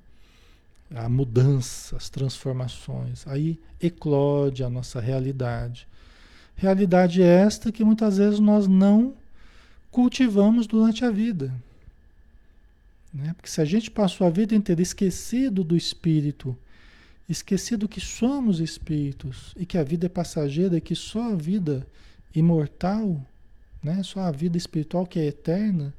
[0.95, 3.27] a mudança, as transformações.
[3.27, 5.87] Aí eclode a nossa realidade.
[6.57, 9.15] Realidade esta que muitas vezes nós não
[9.91, 11.53] cultivamos durante a vida.
[13.13, 13.35] Né?
[13.37, 16.57] Porque se a gente passou a vida inteira esquecido do espírito,
[17.29, 21.87] esquecido que somos espíritos e que a vida é passageira e que só a vida
[22.35, 23.21] imortal,
[23.83, 24.03] né?
[24.03, 25.93] só a vida espiritual que é eterna.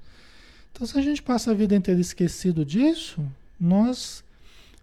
[0.71, 3.25] Então, se a gente passa a vida inteira esquecido disso,
[3.59, 4.23] nós,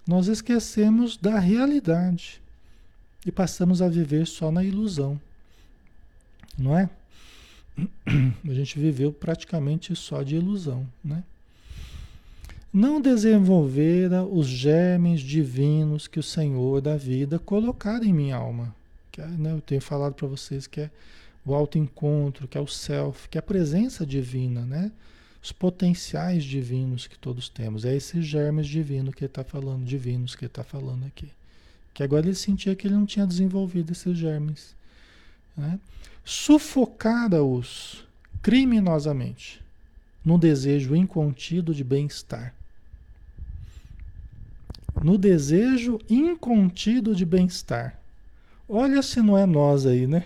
[0.06, 2.42] nós esquecemos da realidade
[3.24, 5.20] e passamos a viver só na ilusão.
[6.58, 6.90] Não é?
[8.48, 11.24] A gente viveu praticamente só de ilusão, né?
[12.74, 18.74] Não desenvolvera os germes divinos que o Senhor da vida colocaram em minha alma.
[19.12, 20.90] Que é, né, eu tenho falado para vocês que é
[21.46, 24.90] o autoencontro, que é o self, que é a presença divina, né?
[25.40, 27.84] Os potenciais divinos que todos temos.
[27.84, 31.28] É esses germes divinos que ele está falando, divinos que ele está falando aqui.
[31.92, 34.74] Que agora ele sentia que ele não tinha desenvolvido esses germes.
[35.56, 35.78] Né?
[36.24, 38.04] Sufocara-os
[38.42, 39.62] criminosamente
[40.24, 42.52] no desejo incontido de bem-estar.
[45.02, 47.98] No desejo incontido de bem-estar.
[48.68, 50.24] Olha se não é nós aí, né?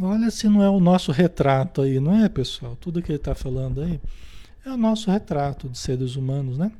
[0.00, 2.76] Olha se não é o nosso retrato aí, não é, pessoal?
[2.80, 4.00] Tudo que ele está falando aí
[4.64, 6.72] é o nosso retrato de seres humanos, né?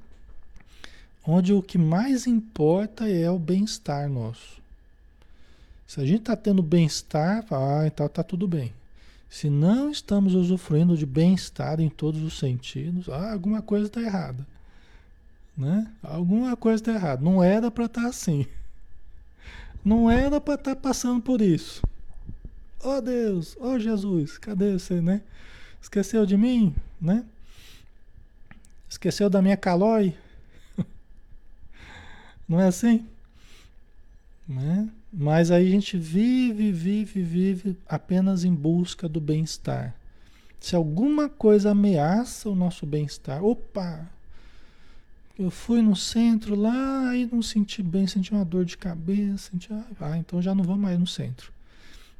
[1.26, 4.60] Onde o que mais importa é o bem-estar nosso.
[5.86, 8.72] Se a gente está tendo bem-estar, ah, então está tudo bem.
[9.34, 14.46] Se não estamos usufruindo de bem-estar em todos os sentidos, ah, alguma coisa está errada.
[15.58, 15.90] Né?
[16.00, 17.20] Alguma coisa está errada.
[17.20, 18.46] Não era para estar tá assim.
[19.84, 21.82] Não era para estar tá passando por isso.
[22.80, 25.20] Oh Deus, oh Jesus, cadê você, né?
[25.82, 27.24] Esqueceu de mim, né?
[28.88, 30.16] Esqueceu da minha calói?
[32.48, 33.04] Não é assim?
[34.46, 34.88] Né?
[35.16, 39.94] Mas aí a gente vive, vive, vive apenas em busca do bem-estar.
[40.58, 44.10] Se alguma coisa ameaça o nosso bem-estar, opa!
[45.38, 49.68] Eu fui no centro lá e não senti bem, senti uma dor de cabeça, senti,
[50.00, 51.52] ah, então já não vou mais no centro.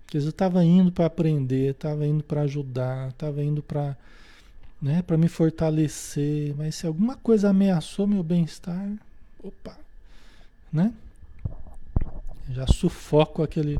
[0.05, 3.97] Porque eu estava indo para aprender, estava indo para ajudar, estava indo para
[4.81, 8.93] né, para me fortalecer, mas se alguma coisa ameaçou meu bem-estar,
[9.43, 9.79] opa,
[10.71, 10.93] né?
[12.51, 13.79] Já sufoco aquele,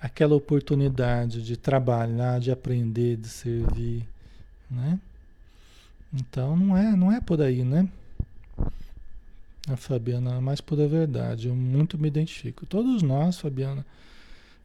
[0.00, 4.06] aquela oportunidade de trabalhar, de aprender, de servir,
[4.70, 4.98] né?
[6.12, 7.88] Então não é, não é por aí, né?
[9.68, 12.64] A Fabiana, mas por a verdade, eu muito me identifico.
[12.64, 13.84] Todos nós, Fabiana.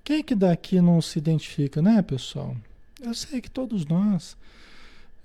[0.03, 2.55] Quem é que daqui não se identifica, né, pessoal?
[3.01, 4.37] Eu sei que todos nós.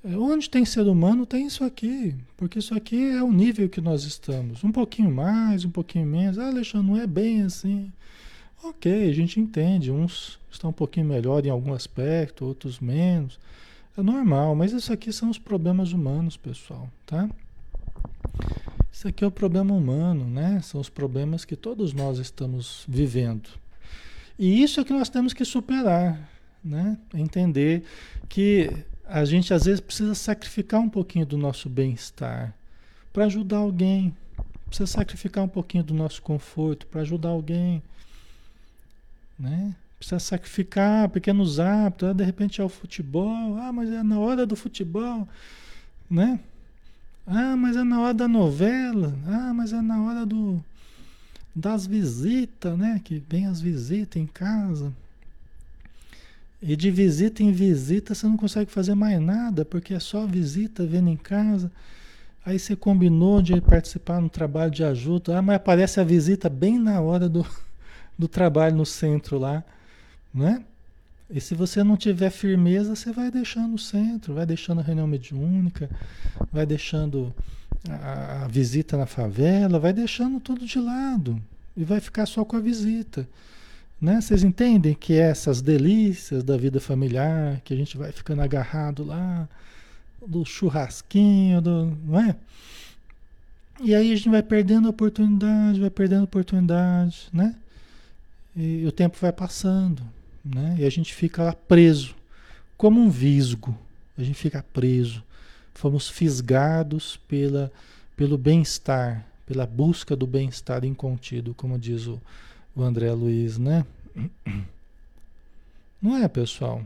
[0.05, 2.15] É, onde tem ser humano, tem isso aqui.
[2.37, 4.63] Porque isso aqui é o nível que nós estamos.
[4.65, 6.39] Um pouquinho mais, um pouquinho menos.
[6.39, 7.93] Ah, Alexandre, não é bem assim.
[8.63, 9.91] Ok, a gente entende.
[9.91, 13.39] Uns estão um pouquinho melhor em algum aspecto, outros menos.
[13.97, 17.29] É normal, mas isso aqui são os problemas humanos, pessoal, tá?
[18.93, 20.61] Isso aqui é o problema humano, né?
[20.63, 23.49] São os problemas que todos nós estamos vivendo.
[24.39, 26.29] E isso é que nós temos que superar,
[26.63, 26.99] né?
[27.15, 27.85] Entender
[28.29, 28.71] que
[29.05, 32.55] a gente às vezes precisa sacrificar um pouquinho do nosso bem-estar
[33.13, 34.15] para ajudar alguém.
[34.67, 37.83] Precisa sacrificar um pouquinho do nosso conforto para ajudar alguém.
[39.39, 39.75] Né?
[39.99, 42.09] Precisa sacrificar pequenos hábitos.
[42.09, 43.57] Ah, de repente é o futebol.
[43.59, 45.29] Ah, mas é na hora do futebol.
[46.11, 46.41] Né?
[47.27, 49.15] Ah, mas é na hora da novela.
[49.27, 50.63] Ah, mas é na hora do,
[51.55, 53.01] das visitas, né?
[53.05, 54.93] Que vem as visitas em casa.
[56.61, 60.85] E de visita em visita você não consegue fazer mais nada, porque é só visita
[60.85, 61.71] vendo em casa.
[62.45, 66.79] Aí você combinou de participar no trabalho de ajuda, ah, mas aparece a visita bem
[66.79, 67.47] na hora do,
[68.19, 69.63] do trabalho no centro lá,
[70.35, 70.63] né?
[71.31, 75.07] E se você não tiver firmeza, você vai deixando o centro, vai deixando a reunião
[75.07, 75.91] mediúnica,
[76.51, 77.35] vai deixando
[77.89, 81.41] a, a visita na favela, vai deixando tudo de lado
[81.77, 83.29] e vai ficar só com a visita.
[84.01, 84.21] Né?
[84.21, 89.47] Vocês entendem que essas delícias da vida familiar, que a gente vai ficando agarrado lá,
[90.27, 92.37] do churrasquinho, do, não é?
[93.81, 97.55] E aí a gente vai perdendo a oportunidade, vai perdendo a oportunidade, né?
[98.61, 100.03] E o tempo vai passando,
[100.45, 100.75] né?
[100.81, 102.17] E a gente fica preso,
[102.77, 103.79] como um visgo.
[104.19, 105.23] A gente fica preso.
[105.73, 107.71] Fomos fisgados pela,
[108.17, 112.21] pelo bem-estar, pela busca do bem-estar incontido, como diz o,
[112.75, 113.87] o André Luiz, né?
[116.03, 116.83] Não é, pessoal?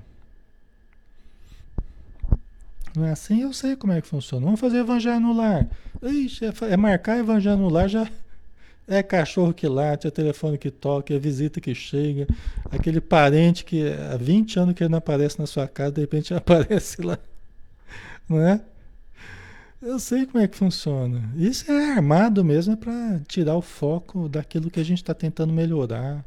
[2.94, 3.40] Não é assim?
[3.40, 4.44] Eu sei como é que funciona.
[4.44, 5.66] Vamos fazer evangelho no lar.
[6.02, 8.06] Ixi, é, é marcar evangelho no lar já,
[8.86, 12.26] É cachorro que late, é telefone que toca, é visita que chega,
[12.70, 16.34] aquele parente que há 20 anos que ele não aparece na sua casa, de repente
[16.34, 17.18] aparece lá.
[18.28, 18.60] Não é?
[19.80, 21.28] Eu sei como é que funciona.
[21.36, 25.52] Isso é armado mesmo é para tirar o foco daquilo que a gente está tentando
[25.52, 26.24] melhorar,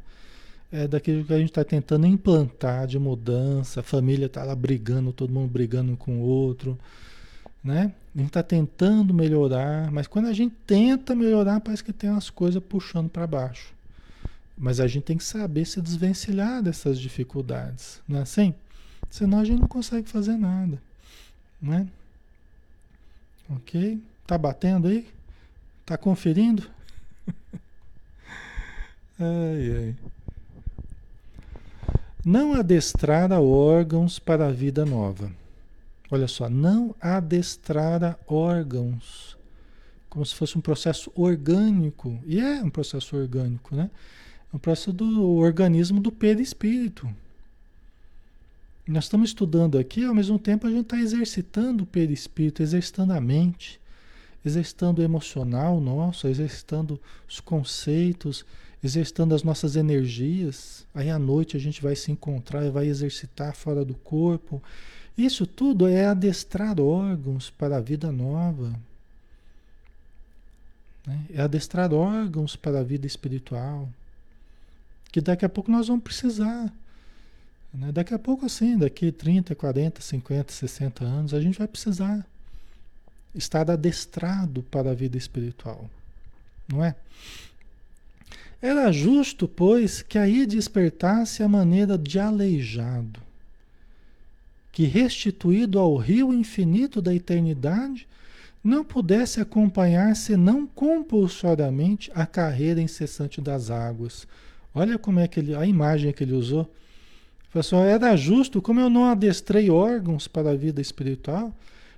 [0.70, 3.80] é daquilo que a gente está tentando implantar de mudança.
[3.80, 6.78] A família está lá brigando, todo mundo brigando com o outro,
[7.66, 7.92] né?
[8.14, 12.30] A gente está tentando melhorar, mas quando a gente tenta melhorar, parece que tem umas
[12.30, 13.74] coisas puxando para baixo.
[14.56, 18.54] Mas a gente tem que saber se desvencilhar dessas dificuldades, não é assim?
[19.10, 20.80] Senão a gente não consegue fazer nada,
[21.60, 21.86] né?
[23.50, 24.00] Ok?
[24.26, 25.06] Tá batendo aí?
[25.84, 26.70] Tá conferindo?
[29.18, 29.94] ai, ai.
[32.24, 35.30] Não adestrar a órgãos para a vida nova.
[36.10, 39.36] Olha só, não adestrar a órgãos.
[40.08, 42.18] Como se fosse um processo orgânico.
[42.24, 43.90] E é um processo orgânico, né?
[44.52, 47.08] É um processo do organismo do perispírito.
[48.86, 53.20] Nós estamos estudando aqui, ao mesmo tempo a gente está exercitando o perispírito, exercitando a
[53.20, 53.80] mente,
[54.44, 58.46] exercitando o emocional nosso, exercitando os conceitos,
[58.82, 60.86] exercitando as nossas energias.
[60.94, 64.62] Aí à noite a gente vai se encontrar e vai exercitar fora do corpo.
[65.16, 68.78] Isso tudo é adestrar órgãos para a vida nova.
[71.06, 71.24] Né?
[71.34, 73.88] É adestrar órgãos para a vida espiritual.
[75.10, 76.70] Que daqui a pouco nós vamos precisar.
[77.72, 77.92] Né?
[77.92, 82.26] Daqui a pouco, assim, daqui 30, 40, 50, 60 anos, a gente vai precisar
[83.34, 85.88] estar adestrado para a vida espiritual.
[86.68, 86.94] Não é?
[88.60, 93.20] Era justo, pois, que aí despertasse a maneira de aleijado,
[94.76, 98.06] que restituído ao rio infinito da eternidade,
[98.62, 104.28] não pudesse acompanhar senão compulsoriamente a carreira incessante das águas.
[104.74, 106.70] Olha como é que ele, a imagem que ele usou
[107.50, 111.54] Pessoal, era justo, como eu não adestrei órgãos para a vida espiritual,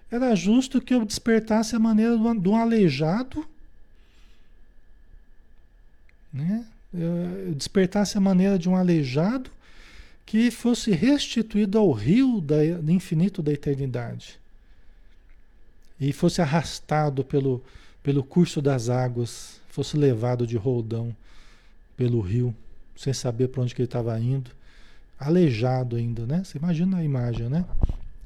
[0.08, 3.44] era justo que eu despertasse a maneira de um aleijado,
[6.32, 6.64] né?
[6.94, 9.50] Eu despertasse a maneira de um aleijado
[10.28, 14.38] que fosse restituído ao rio da, do infinito da eternidade
[15.98, 17.64] e fosse arrastado pelo,
[18.02, 21.16] pelo curso das águas, fosse levado de roldão
[21.96, 22.54] pelo rio,
[22.94, 24.50] sem saber para onde que ele estava indo
[25.18, 26.44] aleijado ainda, né?
[26.44, 27.64] Você imagina a imagem, né?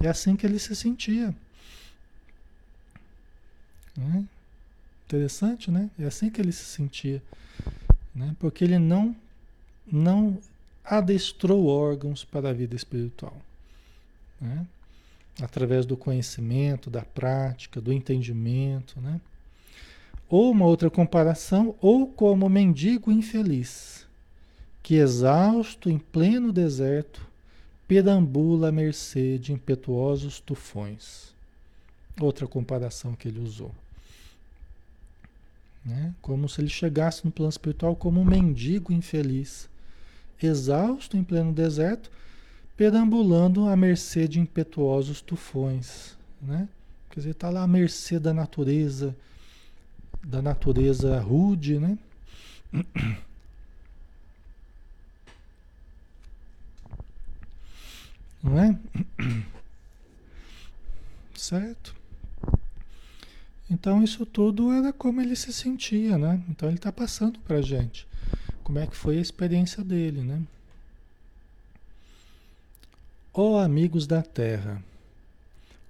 [0.01, 1.33] É assim que ele se sentia.
[3.97, 4.25] Né?
[5.07, 5.89] Interessante, né?
[6.01, 7.23] É assim que ele se sentia,
[8.13, 8.35] né?
[8.41, 9.15] Porque ele não
[9.87, 10.41] não
[10.85, 13.37] adestrou órgãos para a vida espiritual,
[14.41, 14.67] né?
[15.41, 19.21] Através do conhecimento, da prática, do entendimento, né?
[20.29, 24.07] Ou uma outra comparação, ou como mendigo infeliz,
[24.83, 27.27] que exausto em pleno deserto,
[27.87, 31.35] perambula à mercê de impetuosos tufões.
[32.21, 33.75] Outra comparação que ele usou.
[35.85, 36.15] Né?
[36.23, 39.69] Como se ele chegasse no plano espiritual como um mendigo infeliz,
[40.47, 42.11] exausto em pleno deserto,
[42.77, 46.17] perambulando à mercê de impetuosos tufões.
[46.41, 46.69] Né?
[47.11, 49.15] Quer dizer, está lá à mercê da natureza,
[50.25, 51.99] da natureza rude, né?
[58.43, 58.77] Não é?
[61.37, 61.95] Certo?
[63.69, 66.43] Então isso tudo era como ele se sentia, né?
[66.49, 68.07] Então ele está passando para a gente
[68.63, 70.43] como é que foi a experiência dele, né?
[73.35, 74.83] Ó oh, amigos da terra,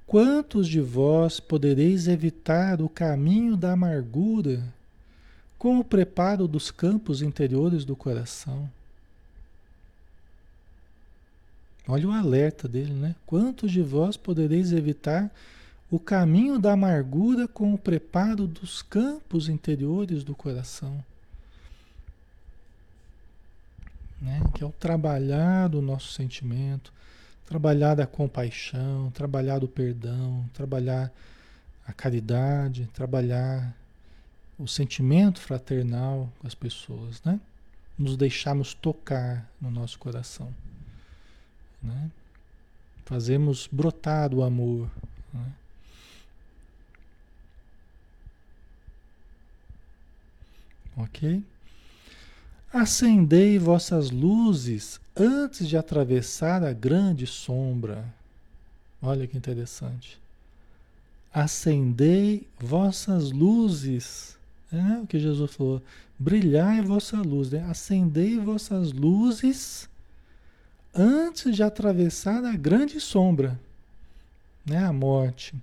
[0.06, 4.62] quantos de vós podereis evitar o caminho da amargura
[5.58, 8.70] com o preparo dos campos interiores do coração?
[11.86, 13.16] Olha o alerta dele, né?
[13.26, 15.30] Quantos de vós podereis evitar
[15.90, 21.04] o caminho da amargura com o preparo dos campos interiores do coração?
[24.22, 24.40] Né?
[24.54, 26.92] Que é o trabalhar do nosso sentimento,
[27.44, 31.12] trabalhar da compaixão, trabalhar do perdão, trabalhar
[31.84, 33.76] a caridade, trabalhar
[34.56, 37.40] o sentimento fraternal com as pessoas, né?
[37.98, 40.54] Nos deixarmos tocar no nosso coração.
[41.82, 42.10] Né?
[43.04, 44.88] Fazemos brotar o amor.
[45.34, 45.52] Né?
[50.96, 51.44] Ok?
[52.72, 58.04] Acendei vossas luzes antes de atravessar a grande sombra.
[59.00, 60.18] Olha que interessante.
[61.32, 64.36] Acendei vossas luzes
[64.72, 65.82] É o que Jesus falou:
[66.18, 67.62] brilhai vossa luz, né?
[67.68, 69.88] acendei vossas luzes
[70.94, 73.58] antes de atravessar a grande sombra,
[74.64, 74.78] né?
[74.84, 75.54] a morte.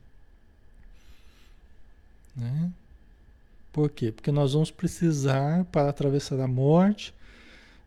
[2.36, 2.72] Né?
[3.72, 4.12] Por quê?
[4.12, 7.14] Porque nós vamos precisar, para atravessar a morte,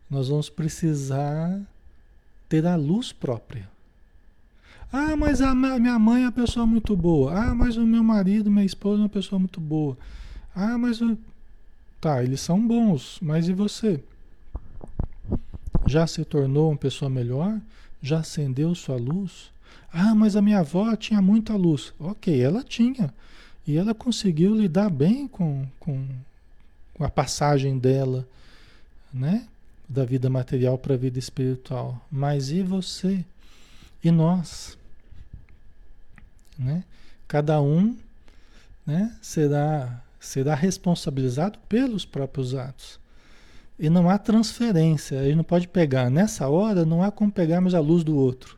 [0.09, 1.59] nós vamos precisar
[2.47, 3.69] ter a luz própria.
[4.91, 7.33] Ah, mas a minha mãe é uma pessoa muito boa.
[7.33, 9.97] Ah, mas o meu marido, minha esposa é uma pessoa muito boa.
[10.55, 11.17] Ah, mas o...
[11.99, 14.03] tá, eles são bons, mas e você?
[15.87, 17.59] Já se tornou uma pessoa melhor?
[18.01, 19.51] Já acendeu sua luz?
[19.91, 21.91] Ah, mas a minha avó tinha muita luz.
[21.99, 23.11] Ok, ela tinha.
[23.65, 26.05] E ela conseguiu lidar bem com, com,
[26.93, 28.27] com a passagem dela,
[29.13, 29.47] né?
[29.87, 31.99] Da vida material para a vida espiritual.
[32.11, 33.23] Mas e você?
[34.03, 34.77] E nós?
[36.57, 36.83] Né?
[37.27, 37.95] Cada um
[38.85, 42.99] né, será, será responsabilizado pelos próprios atos.
[43.79, 46.09] E não há transferência, gente não pode pegar.
[46.09, 48.57] Nessa hora, não há como pegarmos a luz do outro.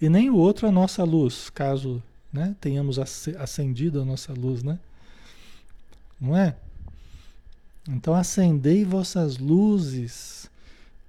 [0.00, 2.02] E nem o outro a nossa luz, caso
[2.32, 4.78] né, tenhamos acendido a nossa luz, né?
[6.20, 6.56] Não é?
[7.88, 10.50] Então acendei vossas luzes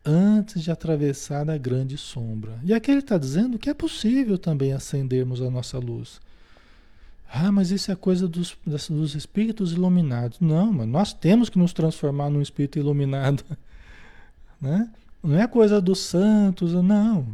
[0.04, 2.60] antes de atravessar a grande sombra.
[2.64, 6.20] E aqui ele está dizendo que é possível também acendermos a nossa luz.
[7.32, 10.40] Ah, mas isso é coisa dos, dos espíritos iluminados.
[10.40, 13.44] Não, mas nós temos que nos transformar num espírito iluminado.
[14.62, 14.90] Né?
[15.22, 17.28] Não é coisa dos santos, não.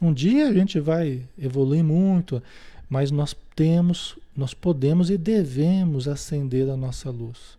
[0.00, 2.42] Um dia a gente vai evoluir muito,
[2.88, 7.56] mas nós temos, nós podemos e devemos acender a nossa luz.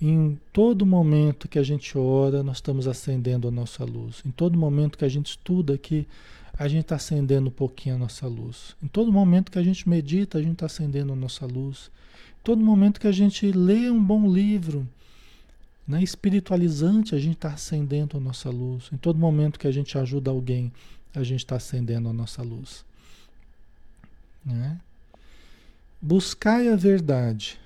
[0.00, 4.22] Em todo momento que a gente ora, nós estamos acendendo a nossa luz.
[4.24, 6.06] Em todo momento que a gente estuda aqui,
[6.58, 8.74] a gente está acendendo um pouquinho a nossa luz.
[8.82, 11.90] Em todo momento que a gente medita, a gente está acendendo a nossa luz.
[12.40, 14.88] Em todo momento que a gente lê um bom livro,
[15.86, 18.88] né, espiritualizante, a gente está acendendo a nossa luz.
[18.92, 20.72] Em todo momento que a gente ajuda alguém,
[21.14, 22.84] a gente está acendendo a nossa luz.
[24.44, 24.78] Né?
[26.00, 27.58] Buscai a verdade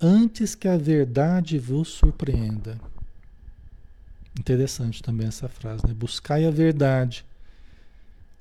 [0.00, 2.80] antes que a verdade vos surpreenda.
[4.38, 5.94] Interessante também essa frase, né?
[5.94, 7.24] Buscai a verdade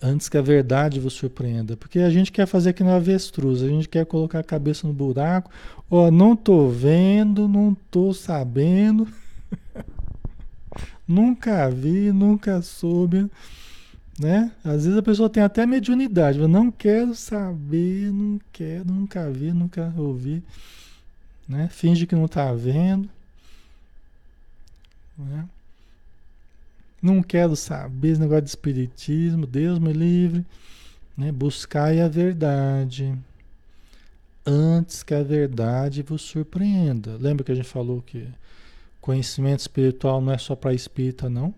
[0.02, 1.78] antes que a verdade vos surpreenda.
[1.78, 4.94] Porque a gente quer fazer que nem avestruz, a gente quer colocar a cabeça no
[4.94, 5.52] buraco.
[5.90, 9.08] Ó, oh, não tô vendo, não tô sabendo.
[11.08, 13.30] nunca vi, nunca soube,
[14.22, 14.52] né?
[14.64, 19.52] Às vezes a pessoa tem até mediunidade, mas não quero saber, não quero, nunca vi,
[19.52, 20.44] nunca ouvi
[21.52, 21.68] né?
[21.70, 23.10] Finge que não está vendo.
[25.18, 25.46] Né?
[27.02, 30.46] Não quero saber esse negócio de espiritismo, Deus me livre.
[31.18, 31.30] Né?
[31.30, 33.14] Buscai a verdade
[34.46, 37.18] antes que a verdade vos surpreenda.
[37.20, 38.28] Lembra que a gente falou que
[39.02, 41.54] conhecimento espiritual não é só para espírita, não?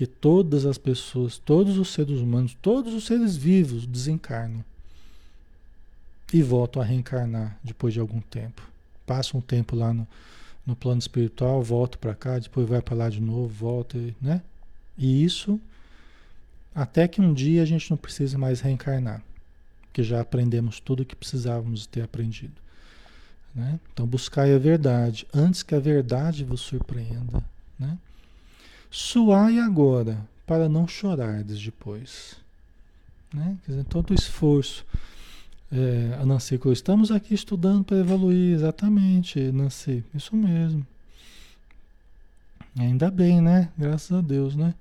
[0.00, 4.64] Que todas as pessoas, todos os seres humanos, todos os seres vivos desencarnam
[6.32, 8.66] e voltam a reencarnar depois de algum tempo.
[9.04, 10.08] Passa um tempo lá no,
[10.64, 14.40] no plano espiritual, volta para cá, depois vai para lá de novo, volta, né?
[14.96, 15.60] E isso
[16.74, 19.22] até que um dia a gente não precise mais reencarnar,
[19.82, 22.54] porque já aprendemos tudo o que precisávamos ter aprendido.
[23.54, 23.78] Né?
[23.92, 27.44] Então buscai a verdade, antes que a verdade vos surpreenda.
[27.78, 27.98] Né?
[28.90, 32.36] Suai agora, para não chorardes depois.
[33.32, 33.56] Né?
[33.64, 34.84] Quer dizer, todo o esforço
[35.72, 40.84] é, Nancy, estamos aqui estudando para evoluir, exatamente, Nancy, isso mesmo.
[42.76, 43.68] Ainda bem, né?
[43.78, 44.74] Graças a Deus, né?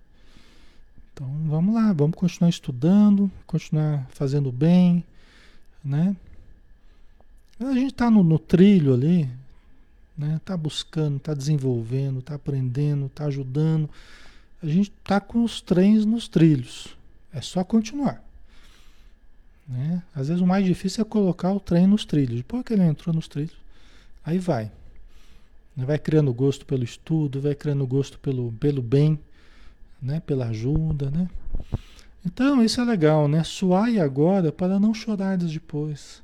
[1.13, 5.03] Então vamos lá, vamos continuar estudando, continuar fazendo bem,
[5.83, 6.15] né?
[7.59, 9.29] A gente está no, no, trilho ali,
[10.19, 10.35] né?
[10.35, 13.89] Está buscando, está desenvolvendo, está aprendendo, está ajudando.
[14.61, 16.97] A gente está com os trens nos trilhos.
[17.31, 18.21] É só continuar.
[19.65, 20.03] Né?
[20.13, 22.35] Às vezes o mais difícil é colocar o trem nos trilhos.
[22.37, 23.55] Depois que ele entrou nos trilhos,
[24.25, 24.69] aí vai.
[25.77, 29.17] Vai criando gosto pelo estudo, vai criando gosto pelo, pelo bem,
[30.01, 30.19] né?
[30.19, 31.09] pela ajuda.
[31.09, 31.29] Né?
[32.25, 33.45] Então, isso é legal, né?
[33.45, 36.21] Suai agora para não chorar depois.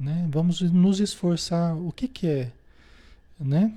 [0.00, 0.26] Né?
[0.28, 1.76] Vamos nos esforçar.
[1.76, 2.52] O que, que é?
[3.44, 3.74] Né?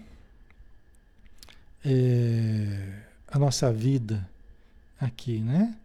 [1.83, 4.27] É, a nossa vida
[4.99, 5.75] aqui, né?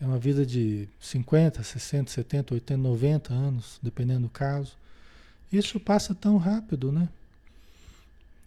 [0.00, 4.72] É uma vida de 50, 60, 70, 80, 90 anos, dependendo do caso.
[5.52, 7.08] Isso passa tão rápido, né?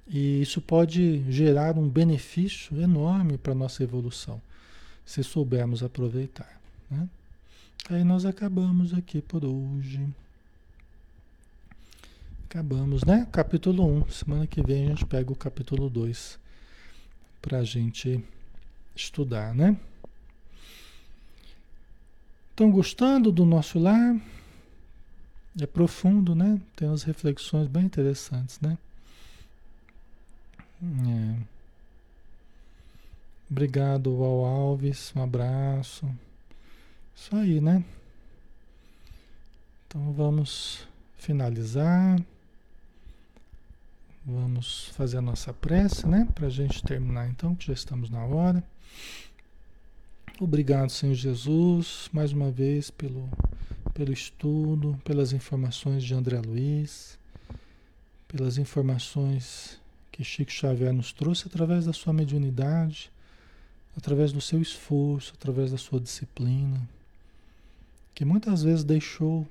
[0.08, 4.42] E isso pode gerar um benefício enorme para a nossa evolução,
[5.06, 6.60] se soubermos aproveitar.
[6.90, 7.08] Né?
[7.90, 10.06] Aí nós acabamos aqui por hoje.
[12.54, 13.28] Acabamos, né?
[13.32, 14.12] Capítulo 1.
[14.12, 16.38] Semana que vem a gente pega o capítulo 2
[17.41, 18.24] para a gente
[18.95, 19.76] estudar, né?
[22.51, 24.22] Estão gostando do nosso lar?
[25.60, 26.62] É profundo, né?
[26.76, 28.78] Tem umas reflexões bem interessantes, né?
[30.84, 31.36] É.
[33.49, 36.08] Obrigado ao Alves, um abraço.
[37.16, 37.84] Isso aí, né?
[39.88, 40.88] Então vamos
[41.18, 42.22] finalizar.
[44.26, 46.26] Vamos fazer a nossa prece, né?
[46.34, 48.64] Para a gente terminar então, que já estamos na hora.
[50.40, 53.30] Obrigado, Senhor Jesus, mais uma vez pelo,
[53.94, 57.20] pelo estudo, pelas informações de André Luiz,
[58.26, 59.78] pelas informações
[60.10, 63.12] que Chico Xavier nos trouxe através da sua mediunidade,
[63.98, 66.88] através do seu esforço, através da sua disciplina,
[68.16, 69.46] que muitas vezes deixou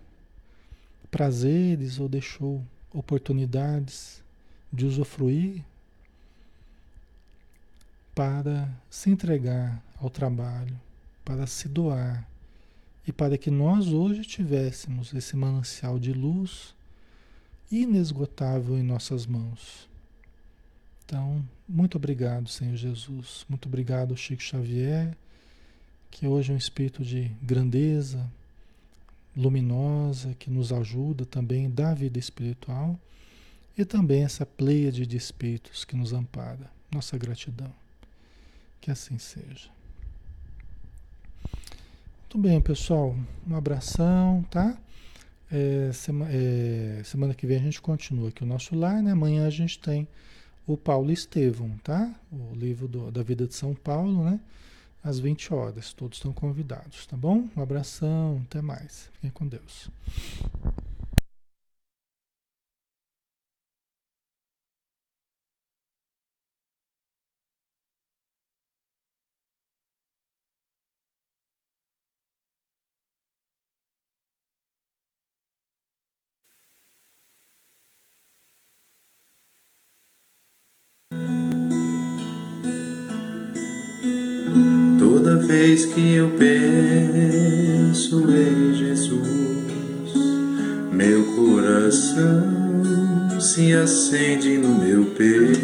[1.11, 4.22] prazeres ou deixou oportunidades
[4.73, 5.62] de usufruir
[8.14, 10.79] para se entregar ao trabalho,
[11.25, 12.27] para se doar
[13.07, 16.75] e para que nós hoje tivéssemos esse manancial de luz
[17.70, 19.89] inesgotável em nossas mãos.
[21.05, 23.45] Então, muito obrigado, Senhor Jesus.
[23.49, 25.16] Muito obrigado, Chico Xavier,
[26.11, 28.31] que hoje é um espírito de grandeza,
[29.37, 32.99] luminosa, que nos ajuda também da vida espiritual,
[33.77, 36.70] e também essa pleia de espíritos que nos ampara.
[36.93, 37.73] Nossa gratidão.
[38.81, 39.70] Que assim seja.
[42.20, 43.14] Muito bem, pessoal.
[43.47, 44.77] Um abração, tá?
[45.51, 49.12] É, sema, é, semana que vem a gente continua aqui o nosso lar, né?
[49.12, 50.09] Amanhã a gente tem
[50.66, 52.14] o Paulo Estevão, tá?
[52.33, 54.41] O livro do, da vida de São Paulo, né?
[55.05, 55.93] Às 20 horas.
[55.93, 57.49] Todos estão convidados, tá bom?
[57.57, 59.11] Um abração, até mais.
[59.14, 59.91] Fiquem com Deus.
[85.83, 90.14] Vez que eu penso em Jesus,
[90.93, 92.45] meu coração
[93.41, 95.62] se acende no meu peito.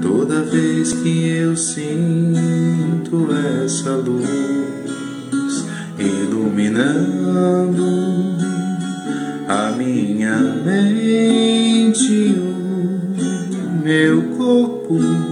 [0.00, 3.28] Toda vez que eu sinto
[3.64, 5.66] essa luz
[5.98, 7.82] iluminando
[9.48, 15.31] a minha mente, o meu corpo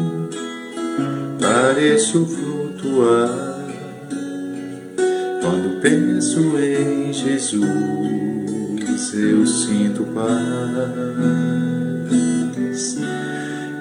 [1.80, 3.56] pareço flutuar
[5.40, 7.64] quando penso em Jesus.
[9.14, 10.30] Eu sinto paz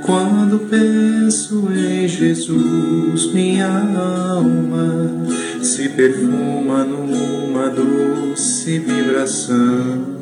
[0.05, 3.33] quando penso em Jesus.
[3.33, 5.25] Minha alma
[5.61, 10.18] se perfuma numa doce vibração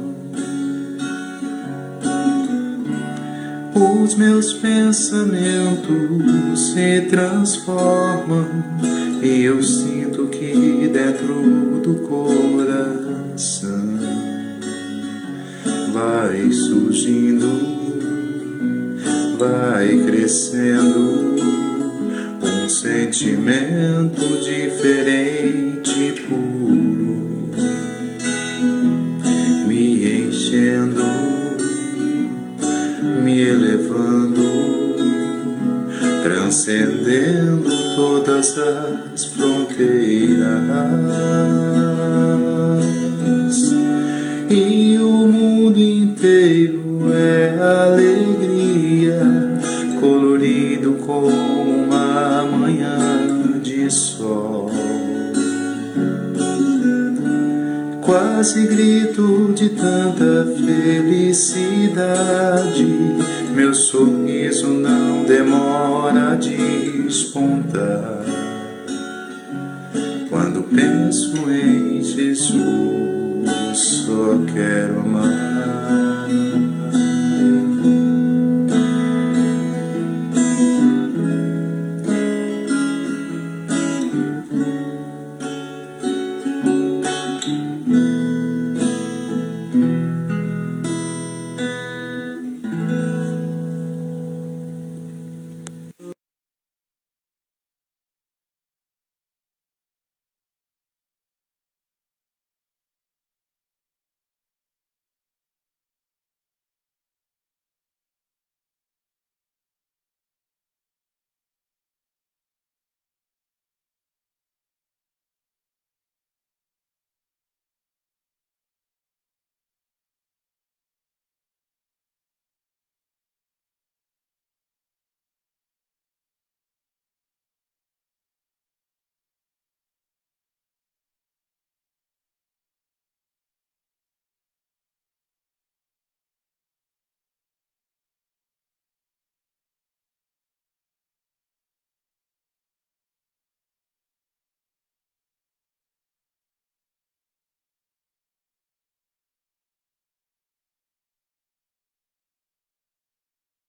[4.07, 5.91] os meus pensamentos
[6.71, 8.47] se transformam
[9.21, 13.99] e eu sinto que dentro do coração
[15.91, 17.49] vai surgindo,
[19.37, 21.35] vai crescendo
[22.41, 26.76] um sentimento diferente, puro,
[38.37, 40.45] todas as fronteiras.
[44.49, 49.19] E o mundo inteiro é alegria,
[49.99, 54.69] colorido como uma manhã de sol.
[58.01, 62.36] Quase grito de tanta felicidade.
[72.47, 72.76] Penso